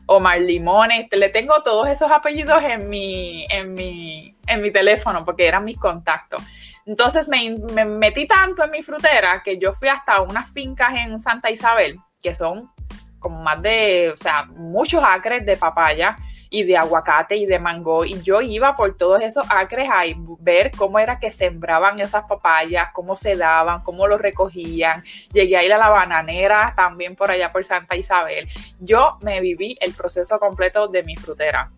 [0.06, 1.06] Omar Limones.
[1.10, 5.78] Le tengo todos esos apellidos en mi, en mi, en mi teléfono porque eran mis
[5.78, 6.42] contactos.
[6.86, 11.50] Entonces me, metí tanto en mi frutera que yo fui hasta unas fincas en Santa
[11.50, 12.70] Isabel, que son
[13.18, 16.16] como más de, o sea, muchos acres de papaya
[16.50, 18.04] y de aguacate y de mango.
[18.04, 20.02] Y yo iba por todos esos acres a
[20.40, 25.02] ver cómo era que sembraban esas papayas, cómo se daban, cómo los recogían.
[25.32, 28.48] Llegué a ir a la bananera también por allá por Santa Isabel.
[28.80, 31.68] Yo me viví el proceso completo de mi frutera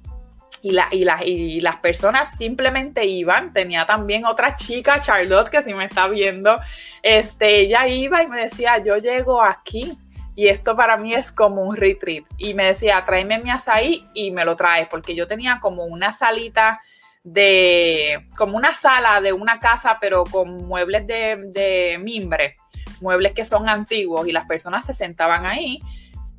[0.62, 3.52] y, la, y, y, las personas simplemente iban.
[3.52, 6.58] Tenía también otra chica, Charlotte, que si me está viendo,
[7.02, 9.96] este, ella iba y me decía, yo llego aquí
[10.38, 12.22] y esto para mí es como un retreat.
[12.36, 16.12] Y me decía, tráeme mi azaí y me lo traes, porque yo tenía como una
[16.12, 16.80] salita
[17.24, 22.54] de, como una sala de una casa, pero con muebles de, de mimbre,
[23.00, 25.80] muebles que son antiguos y las personas se sentaban ahí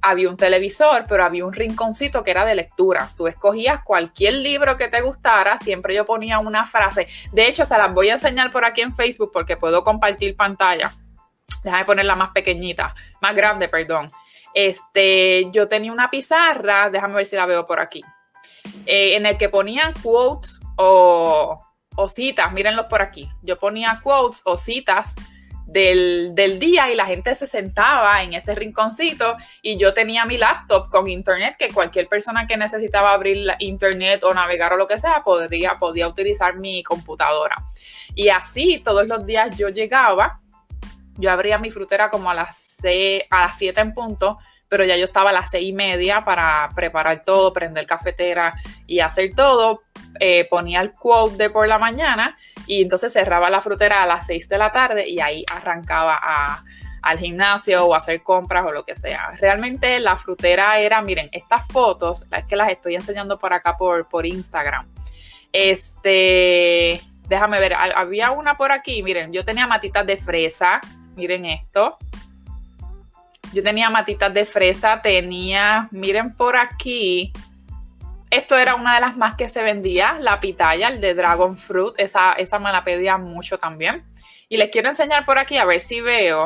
[0.02, 3.10] había un televisor, pero había un rinconcito que era de lectura.
[3.18, 7.10] Tú escogías cualquier libro que te gustara, siempre yo ponía una frase.
[7.34, 10.94] De hecho, se las voy a enseñar por aquí en Facebook porque puedo compartir pantalla.
[11.64, 14.10] Déjame ponerla más pequeñita, más grande, perdón.
[14.54, 18.04] Este, yo tenía una pizarra, déjame ver si la veo por aquí,
[18.86, 21.62] eh, en el que ponían quotes o,
[21.96, 23.30] o citas, mírenlos por aquí.
[23.44, 25.14] Yo ponía quotes o citas
[25.72, 30.90] del, día y la gente se sentaba en ese rinconcito y yo tenía mi laptop
[30.90, 35.00] con internet que cualquier persona que necesitaba abrir la internet o navegar o lo que
[35.00, 37.56] sea podía, podía utilizar mi computadora.
[38.16, 40.40] Y así todos los días yo llegaba,
[41.20, 42.78] yo abría mi frutera como a las,
[43.30, 46.70] a las 7 en punto, pero ya yo estaba a las seis y media para
[46.76, 48.54] preparar todo, prender cafetera
[48.86, 49.82] y hacer todo.
[50.20, 54.28] Eh, ponía el quote de por la mañana y entonces cerraba la frutera a las
[54.28, 56.20] 6 de la tarde y ahí arrancaba
[57.02, 59.32] al gimnasio o hacer compras o lo que sea.
[59.40, 64.08] Realmente la frutera era, miren, estas fotos, es que las estoy enseñando por acá por,
[64.08, 64.88] por Instagram.
[65.52, 70.80] Este, déjame ver, había una por aquí, miren, yo tenía matitas de fresa,
[71.20, 71.98] miren esto.
[73.54, 77.34] Yo tenía matitas de fresa, tenía, miren por aquí,
[78.30, 81.96] esto era una de las más que se vendía, la pitaya, el de Dragon Fruit.
[81.98, 84.06] Esa, esa me la pedía mucho también.
[84.48, 86.46] Y les quiero enseñar por aquí a ver si veo.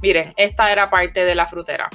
[0.00, 1.88] Miren, esta era parte de la frutera.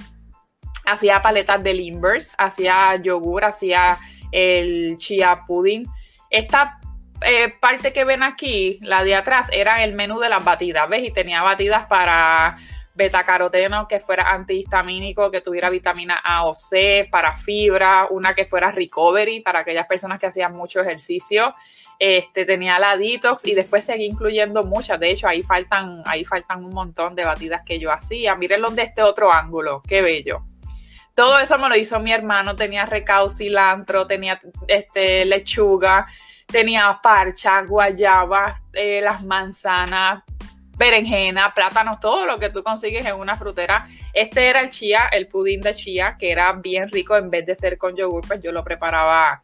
[0.85, 3.97] Hacía paletas de limbers, hacía yogur, hacía
[4.31, 5.87] el chia pudding.
[6.29, 6.79] Esta
[7.21, 11.03] eh, parte que ven aquí, la de atrás, era el menú de las batidas, ¿ves?
[11.03, 12.57] Y tenía batidas para
[12.97, 18.71] betacaroteno que fuera antihistamínico, que tuviera vitamina A o C, para fibra, una que fuera
[18.71, 21.53] recovery para aquellas personas que hacían mucho ejercicio.
[21.99, 24.99] Este, tenía la detox y después seguí incluyendo muchas.
[24.99, 28.35] De hecho, ahí faltan, ahí faltan un montón de batidas que yo hacía.
[28.35, 30.43] Mírenlo de este otro ángulo, qué bello.
[31.15, 32.55] Todo eso me lo hizo mi hermano.
[32.55, 36.05] Tenía recao, cilantro, tenía este, lechuga,
[36.47, 40.23] tenía parcha, guayaba, eh, las manzanas,
[40.77, 43.87] berenjena, plátanos, todo lo que tú consigues en una frutera.
[44.13, 47.55] Este era el chía, el pudín de chía, que era bien rico en vez de
[47.55, 49.41] ser con yogur, pues yo lo preparaba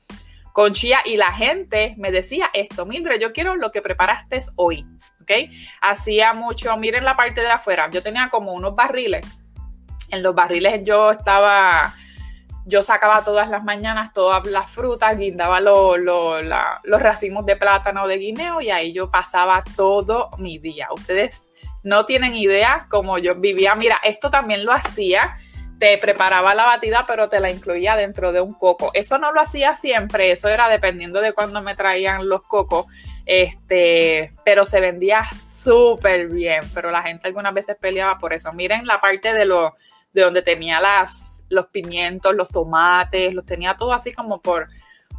[0.53, 4.85] con chía y la gente me decía esto, Mildred, yo quiero lo que preparaste hoy,
[5.21, 5.31] ¿ok?
[5.81, 9.25] Hacía mucho, miren la parte de afuera, yo tenía como unos barriles,
[10.11, 11.95] en los barriles yo estaba
[12.65, 18.61] yo sacaba todas las mañanas todas las frutas, guindaba los racimos de plátano de guineo
[18.61, 20.87] y ahí yo pasaba todo mi día.
[20.91, 21.47] Ustedes
[21.83, 23.75] no tienen idea cómo yo vivía.
[23.75, 25.37] Mira, esto también lo hacía.
[25.79, 28.91] Te preparaba la batida, pero te la incluía dentro de un coco.
[28.93, 32.85] Eso no lo hacía siempre, eso era dependiendo de cuándo me traían los cocos.
[33.25, 36.61] Este, pero se vendía súper bien.
[36.73, 38.53] Pero la gente algunas veces peleaba por eso.
[38.53, 39.75] Miren la parte de lo
[40.13, 44.67] de donde tenía las los pimientos, los tomates, los tenía todo así como por,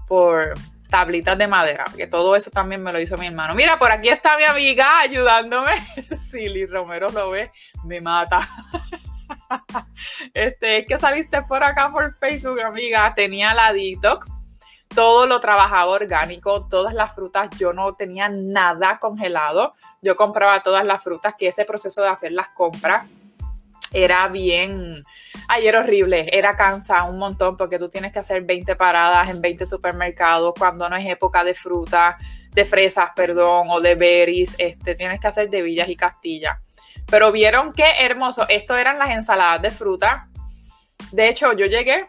[0.06, 0.54] por
[0.88, 3.54] tablitas de madera, que todo eso también me lo hizo mi hermano.
[3.54, 5.72] Mira, por aquí está mi amiga ayudándome.
[6.20, 7.50] Silly Romero lo ve,
[7.84, 8.38] me mata.
[10.34, 13.14] Este, es que saliste por acá por Facebook, amiga.
[13.14, 14.30] Tenía la detox,
[14.94, 19.74] todo lo trabajaba orgánico, todas las frutas, yo no tenía nada congelado.
[20.02, 23.06] Yo compraba todas las frutas, que ese proceso de hacer las compras
[23.92, 25.04] era bien,
[25.48, 29.40] Ay, era horrible, era cansa un montón porque tú tienes que hacer 20 paradas en
[29.40, 32.16] 20 supermercados cuando no es época de fruta,
[32.52, 36.58] de fresas, perdón, o de berries, este, tienes que hacer de villas y castillas.
[37.10, 40.28] Pero vieron qué hermoso, esto eran las ensaladas de fruta.
[41.12, 42.06] De hecho, yo llegué,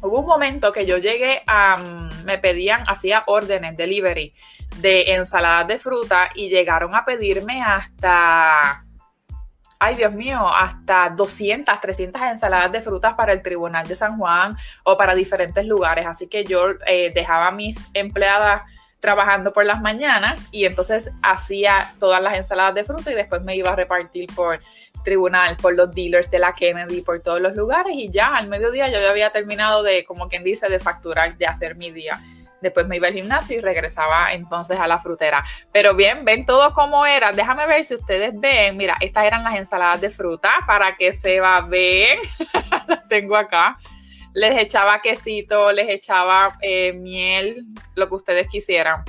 [0.00, 4.34] hubo un momento que yo llegué a, mm, me pedían, hacía órdenes, delivery,
[4.78, 8.84] de ensaladas de fruta y llegaron a pedirme hasta
[9.78, 14.56] ay Dios mío, hasta 200, 300 ensaladas de frutas para el Tribunal de San Juan
[14.84, 16.06] o para diferentes lugares.
[16.06, 18.62] Así que yo eh, dejaba a mis empleadas
[19.00, 23.54] trabajando por las mañanas y entonces hacía todas las ensaladas de fruta y después me
[23.54, 24.60] iba a repartir por
[25.04, 28.88] tribunal, por los dealers de la Kennedy, por todos los lugares y ya al mediodía
[28.88, 32.18] yo ya había terminado de, como quien dice, de facturar, de hacer mi día.
[32.64, 35.44] Después me iba al gimnasio y regresaba entonces a la frutera.
[35.70, 37.30] Pero bien, ven todo como era.
[37.30, 38.74] Déjame ver si ustedes ven.
[38.78, 42.18] Mira, estas eran las ensaladas de fruta para que se va bien.
[42.88, 43.76] las tengo acá.
[44.32, 49.04] Les echaba quesito, les echaba eh, miel, lo que ustedes quisieran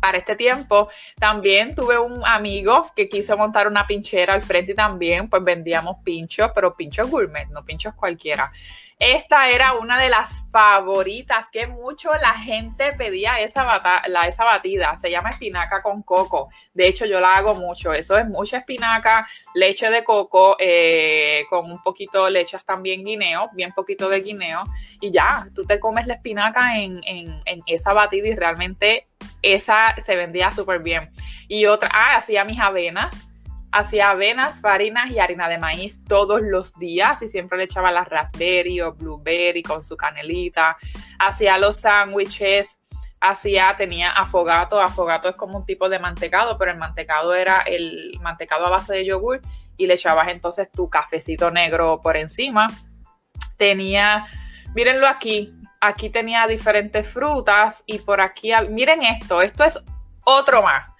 [0.00, 0.88] para este tiempo.
[1.18, 5.96] También tuve un amigo que quiso montar una pinchera al frente y también pues vendíamos
[6.04, 8.52] pinchos, pero pinchos gourmet, no pinchos cualquiera.
[8.98, 14.98] Esta era una de las favoritas que mucho la gente pedía esa, la, esa batida.
[14.98, 16.48] Se llama espinaca con coco.
[16.74, 17.92] De hecho, yo la hago mucho.
[17.92, 23.50] Eso es mucha espinaca, leche de coco, eh, con un poquito de leche también guineo,
[23.52, 24.64] bien poquito de guineo.
[25.00, 29.06] Y ya, tú te comes la espinaca en, en, en esa batida y realmente
[29.42, 31.10] esa se vendía súper bien.
[31.46, 33.27] Y otra, ah, hacía mis avenas
[33.72, 38.08] hacía avenas, farinas y harina de maíz todos los días y siempre le echaba las
[38.08, 40.76] raspberry o blueberry con su canelita.
[41.18, 42.78] Hacía los sándwiches,
[43.20, 44.80] hacía, tenía afogato.
[44.80, 48.94] Afogato es como un tipo de mantecado, pero el mantecado era el mantecado a base
[48.94, 49.40] de yogur
[49.76, 52.68] y le echabas entonces tu cafecito negro por encima.
[53.56, 54.26] Tenía,
[54.74, 59.78] mírenlo aquí, aquí tenía diferentes frutas y por aquí, miren esto, esto es
[60.24, 60.97] otro más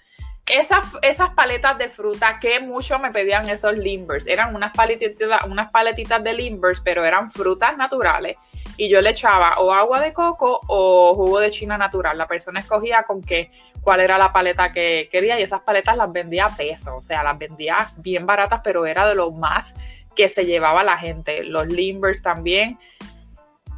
[0.49, 4.27] esas, esas paletas de fruta que mucho me pedían esos limbers.
[4.27, 8.37] Eran unas paletitas, unas paletitas de limbers, pero eran frutas naturales.
[8.75, 12.17] Y yo le echaba o agua de coco o jugo de china natural.
[12.17, 16.11] La persona escogía con qué, cuál era la paleta que quería y esas paletas las
[16.11, 16.95] vendía a peso.
[16.95, 19.75] O sea, las vendía bien baratas, pero era de lo más
[20.15, 21.43] que se llevaba la gente.
[21.43, 22.79] Los limbers también.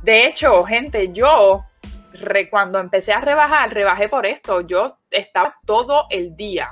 [0.04, 1.66] De hecho, gente, yo
[2.50, 4.62] cuando empecé a rebajar, rebajé por esto.
[4.62, 6.72] Yo estaba todo el día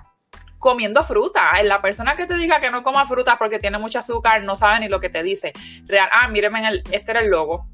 [0.58, 1.62] comiendo fruta.
[1.63, 4.80] La persona que te diga que no coma fruta porque tiene mucho azúcar no sabe
[4.82, 5.54] ni lo que te dice.
[5.86, 7.65] Real, ah, mírenme, el, este era el logo.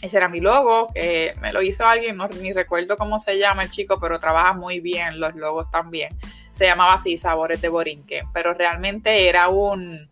[0.00, 0.92] Ese era mi logo,
[1.40, 4.80] me lo hizo alguien, no, ni recuerdo cómo se llama el chico, pero trabaja muy
[4.80, 6.10] bien los logos también.
[6.52, 10.10] Se llamaba así, Sabores de Borinque, pero realmente era un,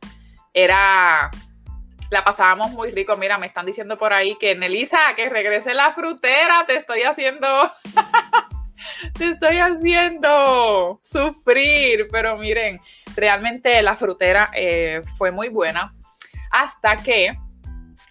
[0.55, 1.31] era
[2.12, 3.16] la pasábamos muy rico.
[3.16, 7.49] Mira, me están diciendo por ahí que Nelisa, que regrese la frutera, te estoy haciendo.
[9.16, 12.09] te estoy haciendo sufrir.
[12.11, 12.81] Pero miren,
[13.16, 15.95] realmente la frutera eh, fue muy buena.
[16.51, 17.37] Hasta que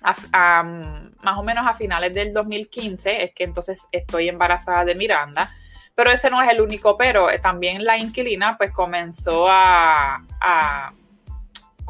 [0.02, 5.50] más o menos a finales del 2015 es que entonces estoy embarazada de Miranda.
[5.94, 7.30] Pero ese no es el único pero.
[7.30, 10.94] Eh, también la inquilina pues comenzó a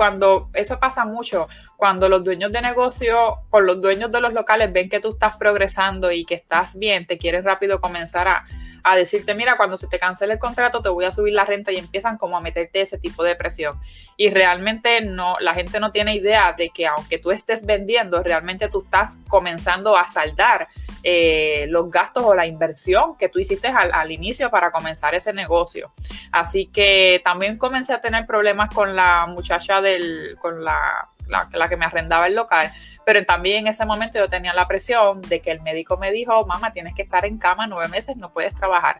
[0.01, 4.73] cuando eso pasa mucho, cuando los dueños de negocio, por los dueños de los locales
[4.73, 8.45] ven que tú estás progresando y que estás bien, te quieren rápido comenzar a,
[8.83, 11.71] a decirte, mira, cuando se te cancele el contrato te voy a subir la renta
[11.71, 13.79] y empiezan como a meterte ese tipo de presión.
[14.17, 18.69] Y realmente no, la gente no tiene idea de que aunque tú estés vendiendo, realmente
[18.69, 20.67] tú estás comenzando a saldar
[21.03, 25.91] eh, los gastos o la inversión que tú hiciste al, inicio para comenzar ese negocio.
[26.31, 31.77] Así que también comencé a tener problemas con la muchacha del, con la, la, que
[31.77, 32.71] me arrendaba el local,
[33.05, 36.45] pero también en ese momento yo tenía la presión de que el médico me dijo,
[36.45, 38.99] mamá, tienes que estar en cama nueve meses, no puedes trabajar.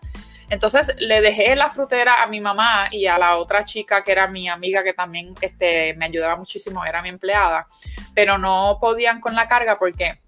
[0.50, 4.28] Entonces le dejé la frutera a mi mamá y a la otra chica que era
[4.28, 7.66] mi amiga que también este, me ayudaba muchísimo, era mi empleada,
[8.14, 10.20] pero no podían con la carga porque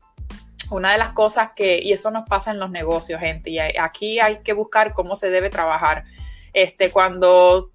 [0.71, 4.19] una de las cosas que, y eso nos pasa en los negocios, gente, y aquí
[4.19, 6.03] hay que buscar cómo se debe trabajar.
[6.53, 7.71] Este, cuando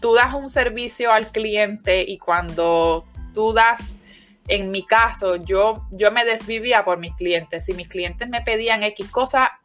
[0.00, 3.96] tú das un servicio al cliente y cuando tú das,
[4.48, 7.66] en mi caso, yo, yo me desvivía por mis clientes.
[7.66, 9.60] Si mis clientes me pedían X cosa,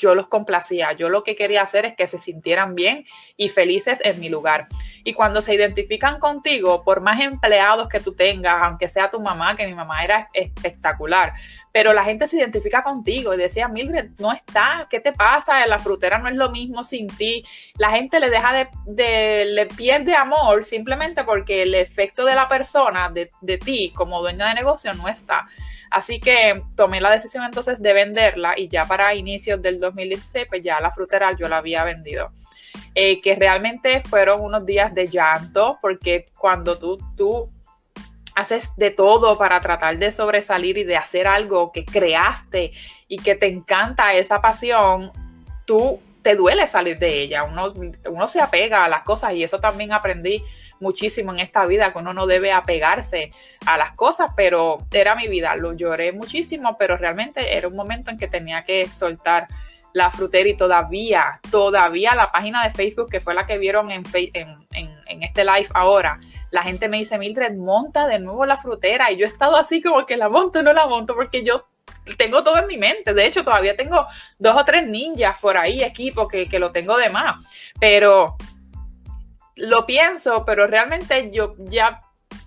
[0.00, 0.92] yo los complacía.
[0.92, 3.04] Yo lo que quería hacer es que se sintieran bien
[3.36, 4.68] y felices en mi lugar.
[5.04, 9.56] Y cuando se identifican contigo, por más empleados que tú tengas, aunque sea tu mamá,
[9.56, 11.34] que mi mamá era espectacular,
[11.72, 15.64] pero la gente se identifica contigo y decía, Mildred, no está, ¿qué te pasa?
[15.66, 17.44] La frutera no es lo mismo sin ti.
[17.78, 23.10] La gente le deja de, le pierde amor simplemente porque el efecto de la persona,
[23.10, 25.46] de, de ti como dueña de negocio, no está.
[25.90, 30.62] Así que tomé la decisión entonces de venderla y ya para inicios del 2016, pues
[30.62, 32.32] ya la frutera yo la había vendido.
[32.94, 37.48] Eh, que realmente fueron unos días de llanto, porque cuando tú, tú
[38.40, 42.72] haces de todo para tratar de sobresalir y de hacer algo que creaste
[43.08, 45.12] y que te encanta esa pasión,
[45.66, 47.72] tú te duele salir de ella, uno,
[48.06, 50.42] uno se apega a las cosas y eso también aprendí
[50.80, 53.32] muchísimo en esta vida, que uno no debe apegarse
[53.66, 58.10] a las cosas, pero era mi vida, lo lloré muchísimo, pero realmente era un momento
[58.10, 59.46] en que tenía que soltar
[59.92, 64.04] la frutera y todavía, todavía la página de Facebook, que fue la que vieron en,
[64.32, 66.18] en, este live ahora,
[66.50, 69.10] la gente me dice, Mildred, monta de nuevo la frutera.
[69.10, 71.66] Y yo he estado así como que la monto, no la monto, porque yo
[72.16, 73.14] tengo todo en mi mente.
[73.14, 74.06] De hecho, todavía tengo
[74.38, 77.44] dos o tres ninjas por ahí, equipo, que, que lo tengo de más.
[77.78, 78.36] Pero
[79.56, 82.00] lo pienso, pero realmente yo ya,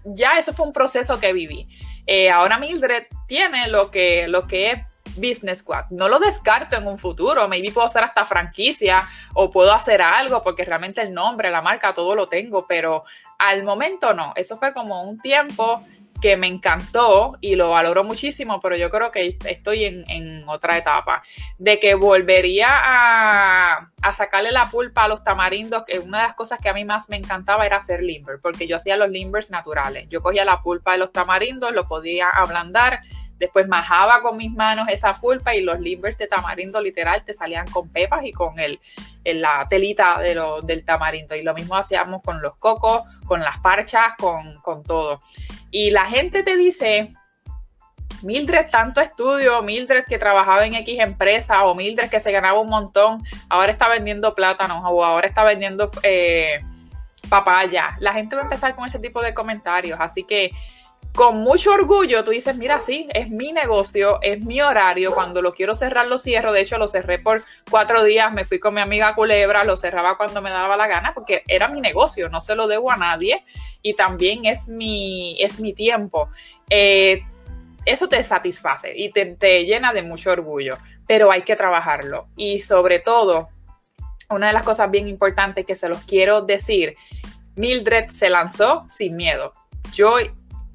[0.04, 1.68] ya eso fue un proceso que viví.
[2.06, 4.80] Eh, ahora Mildred tiene lo que, lo que es
[5.16, 5.86] Business Squad.
[5.92, 7.48] No lo descarto en un futuro.
[7.48, 11.94] Maybe puedo hacer hasta franquicia o puedo hacer algo porque realmente el nombre, la marca,
[11.94, 13.04] todo lo tengo, pero
[13.44, 14.34] al momento no.
[14.36, 15.84] Eso fue como un tiempo
[16.22, 21.22] que me encantó y lo valoro muchísimo, pero yo creo que estoy en, otra etapa.
[21.58, 26.60] De que volvería a, sacarle la pulpa a los tamarindos, que una de las cosas
[26.60, 30.08] que a mí más me encantaba era hacer limber, porque yo hacía los limbers naturales.
[30.08, 33.02] Yo cogía la pulpa de los tamarindos, lo podía ablandar
[33.44, 37.68] Después majaba con mis manos esa pulpa y los limbers de tamarindo literal te salían
[37.68, 38.80] con pepas y con el,
[39.26, 41.36] la telita de del tamarindo.
[41.36, 45.22] Y lo mismo hacíamos con los cocos, con las parchas, con, con todo.
[45.72, 47.14] Y la gente te dice,
[48.22, 52.70] Mildred tanto estudio, Mildred que trabajaba en X empresa o Mildred que se ganaba un
[52.70, 56.62] montón, ahora está vendiendo plátanos o ahora está vendiendo eh,
[57.28, 57.98] papaya.
[58.00, 60.52] La gente va a empezar con ese tipo de comentarios, así que
[61.14, 65.54] con mucho orgullo tú dices, mira, sí, es mi negocio, es mi horario, cuando lo
[65.54, 68.82] quiero cerrar lo cierro, de hecho lo cerré por cuatro días, me fui con mi
[68.82, 72.56] amiga Culebra, lo cerraba cuando me daba la gana, porque era mi negocio, no se
[72.56, 73.44] lo debo a nadie
[73.82, 76.30] y también es mi, es mi tiempo.
[76.70, 77.22] Eh,
[77.86, 82.60] eso te satisface y te, te llena de mucho orgullo, pero hay que trabajarlo y
[82.60, 83.50] sobre todo,
[84.30, 86.96] una de las cosas bien importantes que se los quiero decir,
[87.56, 89.54] Mildred se lanzó sin miedo.
[89.94, 90.16] Yo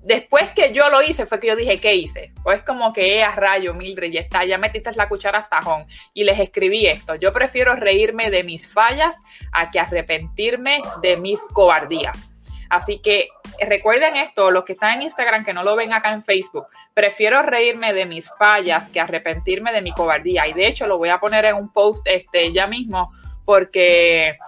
[0.08, 2.32] después que yo lo hice, fue que yo dije, ¿qué hice?
[2.42, 5.86] Pues como que, eh, a rayo, Mildred, ya está, ya metiste la cuchara hasta tajón.
[6.14, 7.14] Y les escribí esto.
[7.14, 9.16] Yo prefiero reírme de mis fallas
[9.52, 12.30] a que arrepentirme de mis cobardías.
[12.70, 13.28] Así que
[13.60, 17.42] recuerden esto, los que están en Instagram, que no lo ven acá en Facebook, prefiero
[17.42, 20.46] reírme de mis fallas que arrepentirme de mi cobardía.
[20.46, 23.12] Y de hecho lo voy a poner en un post este, ya mismo
[23.44, 24.38] porque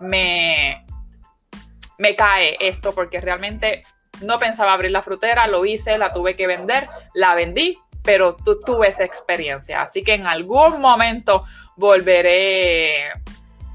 [0.00, 0.86] me,
[1.98, 3.82] me cae esto, porque realmente
[4.22, 8.88] no pensaba abrir la frutera, lo hice, la tuve que vender, la vendí, pero tuve
[8.88, 9.82] esa experiencia.
[9.82, 11.44] Así que en algún momento
[11.76, 13.10] volveré,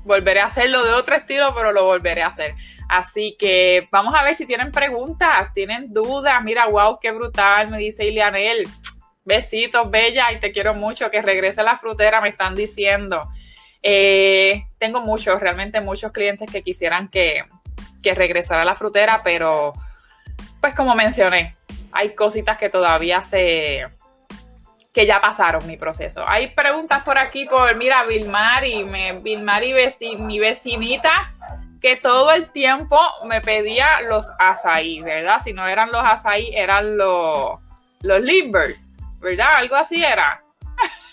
[0.04, 2.56] volveré a hacerlo de otro estilo, pero lo volveré a hacer.
[2.90, 6.42] Así que vamos a ver si tienen preguntas, tienen dudas.
[6.44, 8.68] Mira, wow, qué brutal, me dice Ilianel.
[9.26, 11.12] Besitos, bella, y te quiero mucho.
[11.12, 13.22] Que regrese a la frutera, me están diciendo.
[13.84, 17.44] Eh, tengo muchos, realmente muchos clientes que quisieran que,
[18.02, 19.74] que regresara a la frutera, pero
[20.62, 21.56] pues como mencioné,
[21.92, 23.86] hay cositas que todavía se
[24.94, 26.28] que ya pasaron mi proceso.
[26.28, 31.32] Hay preguntas por aquí por, mira, Vilmar y me, y mi vecinita
[31.80, 35.40] que todo el tiempo me pedía los azaí, ¿verdad?
[35.40, 37.60] Si no eran los azaí, eran los,
[38.02, 38.88] los limbers,
[39.20, 39.58] ¿verdad?
[39.58, 40.42] Algo así era.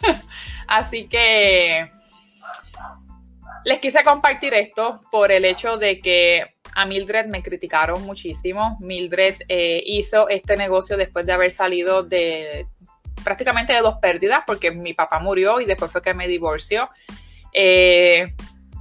[0.67, 1.91] así que
[3.65, 8.77] les quise compartir esto por el hecho de que a Mildred me criticaron muchísimo.
[8.81, 12.67] Mildred eh, hizo este negocio después de haber salido de
[13.23, 16.91] prácticamente de dos pérdidas, porque mi papá murió y después fue que me divorció.
[17.53, 18.35] Eh,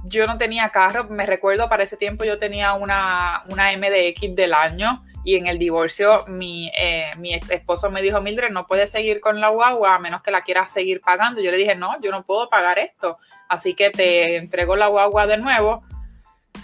[0.04, 4.52] yo no tenía carro, me recuerdo para ese tiempo yo tenía una, una MDX del
[4.52, 8.90] año y en el divorcio mi, eh, mi ex esposo me dijo, Mildred, no puedes
[8.90, 11.40] seguir con la guagua a menos que la quieras seguir pagando.
[11.40, 13.16] Yo le dije, no, yo no puedo pagar esto,
[13.48, 15.82] así que te entrego la guagua de nuevo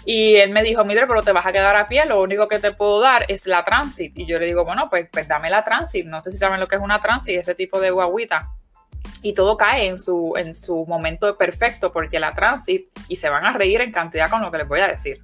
[0.05, 2.59] y él me dijo, mire, pero te vas a quedar a pie, lo único que
[2.59, 4.17] te puedo dar es la transit.
[4.17, 6.05] Y yo le digo, bueno, pues, pues dame la transit.
[6.05, 8.49] No sé si saben lo que es una transit, ese tipo de guaguita.
[9.21, 13.45] Y todo cae en su, en su momento perfecto, porque la transit, y se van
[13.45, 15.21] a reír en cantidad con lo que les voy a decir.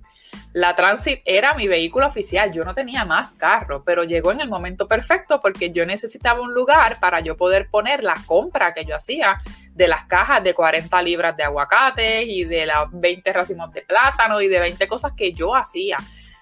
[0.54, 4.50] La Transit era mi vehículo oficial, yo no tenía más carro, pero llegó en el
[4.50, 8.95] momento perfecto porque yo necesitaba un lugar para yo poder poner la compra que yo
[8.95, 9.38] hacía
[9.74, 14.41] de las cajas de 40 libras de aguacate y de las 20 racimos de plátano
[14.41, 15.98] y de 20 cosas que yo hacía.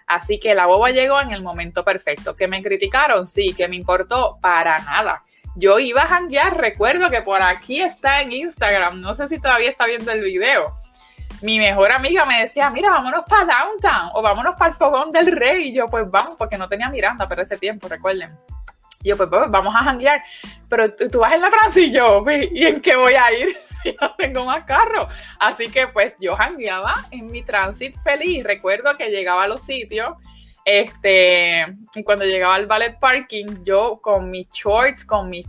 [0.08, 2.36] Así que la boba llegó en el momento perfecto.
[2.36, 3.26] ¿Que me criticaron?
[3.26, 5.24] Sí, que me importó para nada.
[5.56, 9.70] Yo iba a janguear, recuerdo que por aquí está en Instagram, no sé si todavía
[9.70, 10.85] está viendo el video
[11.42, 15.32] mi mejor amiga me decía, mira, vámonos para Downtown o vámonos para el Fogón del
[15.32, 15.70] Rey.
[15.70, 18.38] Y yo, pues vamos, porque no tenía Miranda para ese tiempo, recuerden.
[19.04, 20.24] Y yo, pues, pues, vamos a janguear.
[20.68, 23.96] Pero tú, vas en la Francia y yo, ¿y en qué voy a ir si
[24.02, 25.08] no tengo más carro?
[25.40, 28.44] Así que pues yo jangueaba en mi transit feliz.
[28.44, 30.14] Recuerdo que llegaba a los sitios.
[30.66, 31.64] Este,
[31.94, 35.46] y cuando llegaba al ballet parking, yo con mis shorts, con mis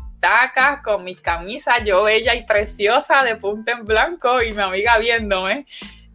[0.83, 5.66] con mis camisas, yo bella y preciosa de punta en blanco y mi amiga viéndome.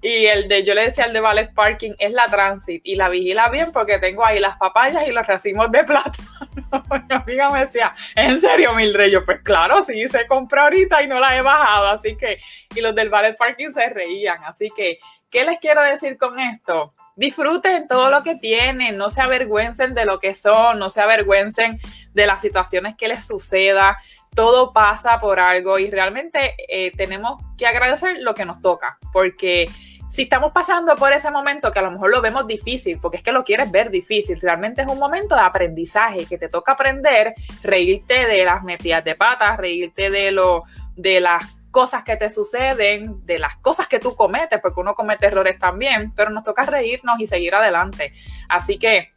[0.01, 2.81] Y el de, yo le decía al de Ballet Parking, es la Transit.
[2.83, 6.27] Y la vigila bien porque tengo ahí las papayas y los racimos de plátano.
[7.07, 9.11] mi amiga me decía, ¿en serio, Mildred?
[9.11, 11.87] Yo, pues claro, sí, se compró ahorita y no la he bajado.
[11.87, 12.39] Así que,
[12.75, 14.43] y los del Ballet Parking se reían.
[14.43, 14.97] Así que,
[15.29, 16.95] ¿qué les quiero decir con esto?
[17.15, 21.79] Disfruten todo lo que tienen, no se avergüencen de lo que son, no se avergüencen
[22.13, 23.97] de las situaciones que les suceda.
[24.33, 29.69] Todo pasa por algo y realmente eh, tenemos que agradecer lo que nos toca, porque
[30.11, 33.23] si estamos pasando por ese momento que a lo mejor lo vemos difícil, porque es
[33.23, 37.33] que lo quieres ver difícil, realmente es un momento de aprendizaje que te toca aprender,
[37.63, 40.63] reírte de las metidas de patas, reírte de lo
[40.97, 45.27] de las cosas que te suceden, de las cosas que tú cometes, porque uno comete
[45.27, 48.13] errores también, pero nos toca reírnos y seguir adelante.
[48.49, 49.09] Así que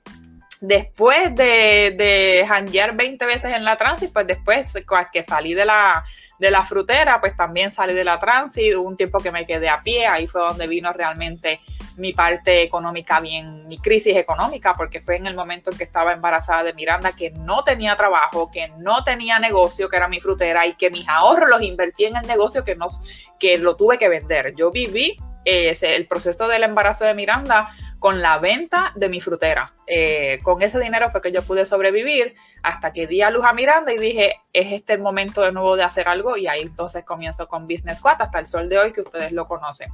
[0.61, 4.73] después de, de janguear 20 veces en la transit, pues después
[5.13, 6.03] que salí de la,
[6.39, 9.83] de la frutera, pues también salí de la transit, un tiempo que me quedé a
[9.83, 11.61] pie, ahí fue donde vino realmente
[11.97, 16.13] mi parte económica bien, mi crisis económica, porque fue en el momento en que estaba
[16.13, 20.67] embarazada de Miranda, que no tenía trabajo, que no tenía negocio, que era mi frutera,
[20.67, 23.01] y que mis ahorros los invertí en el negocio que, nos,
[23.39, 24.55] que lo tuve que vender.
[24.57, 27.71] Yo viví eh, el proceso del embarazo de Miranda
[28.05, 29.73] con la venta de mi frutera.
[29.87, 33.55] Eh, con ese dinero fue que yo pude sobrevivir hasta que di a luz a
[33.55, 37.03] Miranda y dije, es este el momento de nuevo de hacer algo y ahí entonces
[37.05, 39.91] comienzo con Business Squad hasta el sol de hoy que ustedes lo conocen.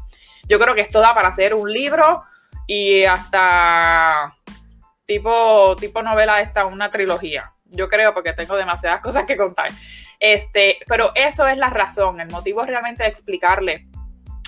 [0.50, 2.24] Yo creo que esto da para hacer un libro
[2.66, 4.34] y hasta
[5.06, 7.52] tipo, tipo novela esta, una trilogía.
[7.66, 9.70] Yo creo porque tengo demasiadas cosas que contar.
[10.18, 13.86] Este, pero eso es la razón, el motivo realmente explicarle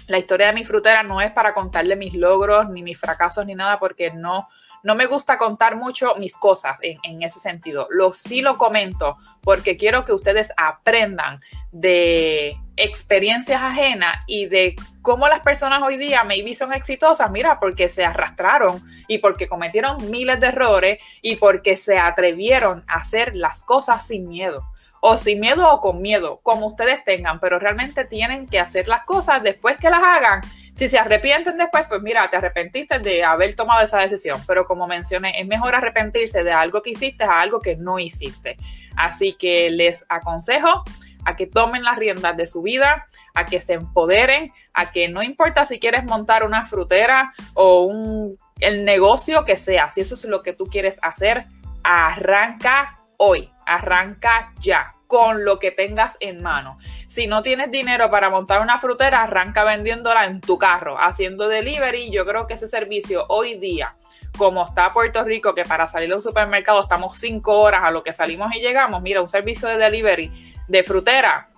[0.08, 3.54] la historia de mi frutera no es para contarle mis logros, ni mis fracasos, ni
[3.54, 4.48] nada, porque no,
[4.82, 7.86] no me gusta contar mucho mis cosas en, ese sentido.
[7.90, 15.28] Lo sí lo comento porque quiero que ustedes aprendan de experiencias ajenas y de cómo
[15.28, 20.40] las personas hoy día maybe son exitosas, mira, porque se arrastraron y porque cometieron miles
[20.40, 24.71] de errores y porque se atrevieron a hacer las cosas sin miedo
[25.04, 29.02] o sin miedo o con miedo, como ustedes tengan, pero realmente tienen que hacer las
[29.02, 30.40] cosas después que las hagan.
[30.76, 34.86] Si se arrepienten después, pues mira, te arrepentiste de haber tomado esa decisión, pero como
[34.86, 38.56] mencioné, es mejor arrepentirse de algo que hiciste a algo que no hiciste.
[38.96, 40.84] Así que les aconsejo
[41.24, 45.24] a que tomen las riendas de su vida, a que se empoderen, a que no
[45.24, 50.24] importa si quieres montar una frutera o un, el negocio que sea, si eso es
[50.26, 51.42] lo que tú quieres hacer,
[51.82, 56.78] arranca hoy, arranca ya con lo que tengas en mano.
[57.06, 62.10] Si no tienes dinero para montar una frutera, arranca vendiéndola en tu carro, haciendo delivery.
[62.10, 63.94] Yo creo que ese servicio hoy día,
[64.38, 68.02] como está Puerto Rico, que para salir a un supermercado estamos cinco horas a lo
[68.02, 71.50] que salimos y llegamos, mira, un servicio de delivery de frutera,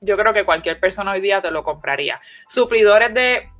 [0.00, 2.20] yo creo que cualquier persona hoy día te lo compraría.
[2.48, 3.50] Suplidores de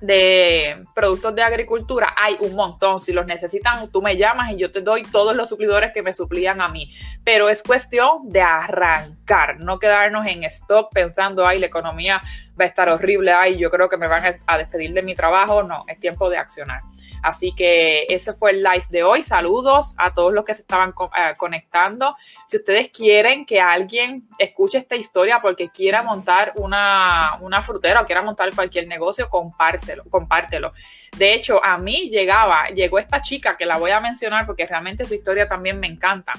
[0.00, 3.00] de productos de agricultura hay un montón.
[3.00, 6.14] Si los necesitan, tú me llamas y yo te doy todos los suplidores que me
[6.14, 6.90] suplían a mí.
[7.24, 12.20] Pero es cuestión de arrancar, no quedarnos en stop pensando, ay, la economía
[12.58, 15.62] va a estar horrible, ay, yo creo que me van a despedir de mi trabajo.
[15.62, 16.80] No, es tiempo de accionar.
[17.22, 19.22] Así que ese fue el live de hoy.
[19.22, 22.16] Saludos a todos los que se estaban eh, conectando.
[22.46, 28.06] Si ustedes quieren que alguien escuche esta historia porque quiera montar una, una frutera o
[28.06, 30.72] quiera montar cualquier negocio, compártelo, compártelo.
[31.16, 35.06] De hecho, a mí llegaba, llegó esta chica que la voy a mencionar porque realmente
[35.06, 36.32] su historia también me encanta.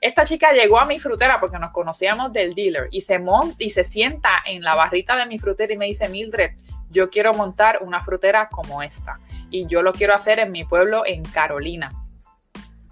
[0.00, 3.70] Esta chica llegó a mi frutera porque nos conocíamos del dealer y se monta y
[3.70, 6.52] se sienta en la barrita de mi frutera y me dice, Mildred,
[6.90, 9.18] yo quiero montar una frutera como esta
[9.52, 11.90] y yo lo quiero hacer en mi pueblo, en Carolina.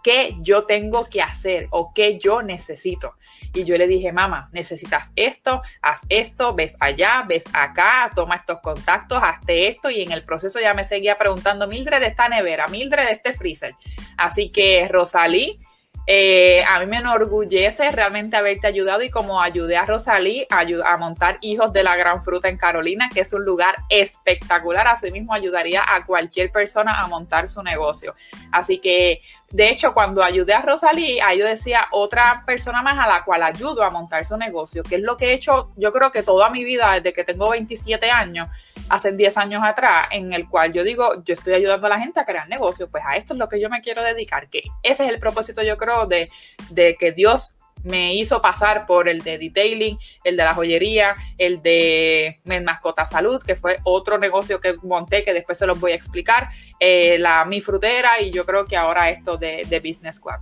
[0.02, 3.16] qué yo tengo que hacer o qué yo necesito.
[3.52, 8.60] Y yo le dije, mamá, necesitas esto, haz esto, ves allá, ves acá, toma estos
[8.60, 9.90] contactos, hazte esto.
[9.90, 13.34] Y en el proceso ya me seguía preguntando, Mildred de esta nevera, Mildred de este
[13.34, 13.74] freezer.
[14.16, 15.60] Así que Rosalí,
[16.06, 20.96] eh, a mí me enorgullece realmente haberte ayudado y como ayudé a Rosalí a, a,
[20.96, 25.82] montar Hijos de la Gran Fruta en Carolina, que es un lugar espectacular, asimismo ayudaría
[25.86, 28.14] a cualquier persona a montar su negocio.
[28.50, 29.20] Así que
[29.50, 33.42] de hecho, cuando ayudé a Rosalí, ahí yo decía otra persona más a la cual
[33.42, 36.50] ayudo a montar su negocio, que es lo que he hecho yo creo que toda
[36.50, 38.48] mi vida, desde que tengo 27 años,
[38.90, 42.20] hace 10 años atrás, en el cual yo digo, yo estoy ayudando a la gente
[42.20, 45.06] a crear negocios, pues a esto es lo que yo me quiero dedicar, que ese
[45.06, 46.28] es el propósito yo creo de,
[46.70, 51.62] de que Dios me hizo pasar por el de detailing, el de la joyería, el
[51.62, 55.94] de Mascota Salud, que fue otro negocio que monté que después se los voy a
[55.94, 60.40] explicar, eh, la mi frutera y yo creo que ahora esto de, de Business Squad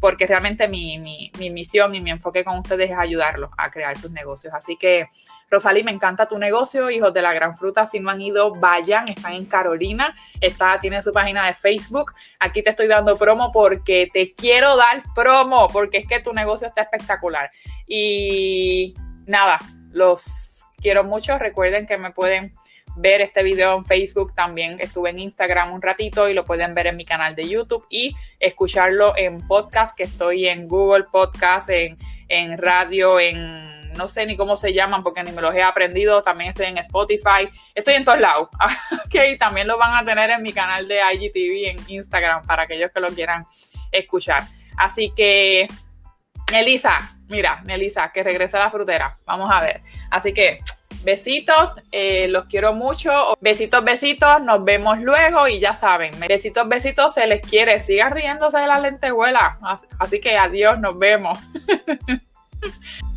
[0.00, 4.54] porque realmente mi, misión y mi enfoque con ustedes es ayudarlos a crear sus negocios.
[4.54, 5.08] Así que,
[5.50, 7.86] Rosalí, me encanta tu negocio, Hijos de la Gran Fruta.
[7.86, 12.14] Si no han ido, vayan, están en Carolina, está, tiene su página de Facebook.
[12.38, 16.66] Aquí te estoy dando promo porque te quiero dar promo, porque es que tu negocio
[16.66, 17.50] está espectacular.
[17.86, 18.94] Y
[19.26, 19.58] nada,
[19.90, 21.38] los quiero mucho.
[21.38, 22.54] Recuerden que me pueden
[23.00, 26.88] ver este video en Facebook, también estuve en Instagram un ratito y lo pueden ver
[26.88, 31.96] en mi canal de YouTube y escucharlo en podcast, que estoy en Google Podcast, en,
[32.28, 36.22] en radio, en no sé ni cómo se llaman porque ni me los he aprendido,
[36.22, 38.48] también estoy en Spotify, estoy en todos lados,
[39.06, 42.90] ok, también lo van a tener en mi canal de IGTV en Instagram para aquellos
[42.92, 43.46] que lo quieran
[43.90, 44.42] escuchar.
[44.76, 45.66] Así que,
[46.52, 46.98] Nelisa,
[47.28, 49.82] mira, Nelisa, que regrese a la frutera, vamos a ver.
[50.10, 50.60] Así que
[51.02, 53.10] Besitos, eh, los quiero mucho.
[53.40, 57.82] Besitos, besitos, nos vemos luego y ya saben, besitos, besitos, se les quiere.
[57.82, 59.58] Sigan riéndose de la lentejuela.
[59.98, 61.38] Así que adiós, nos vemos.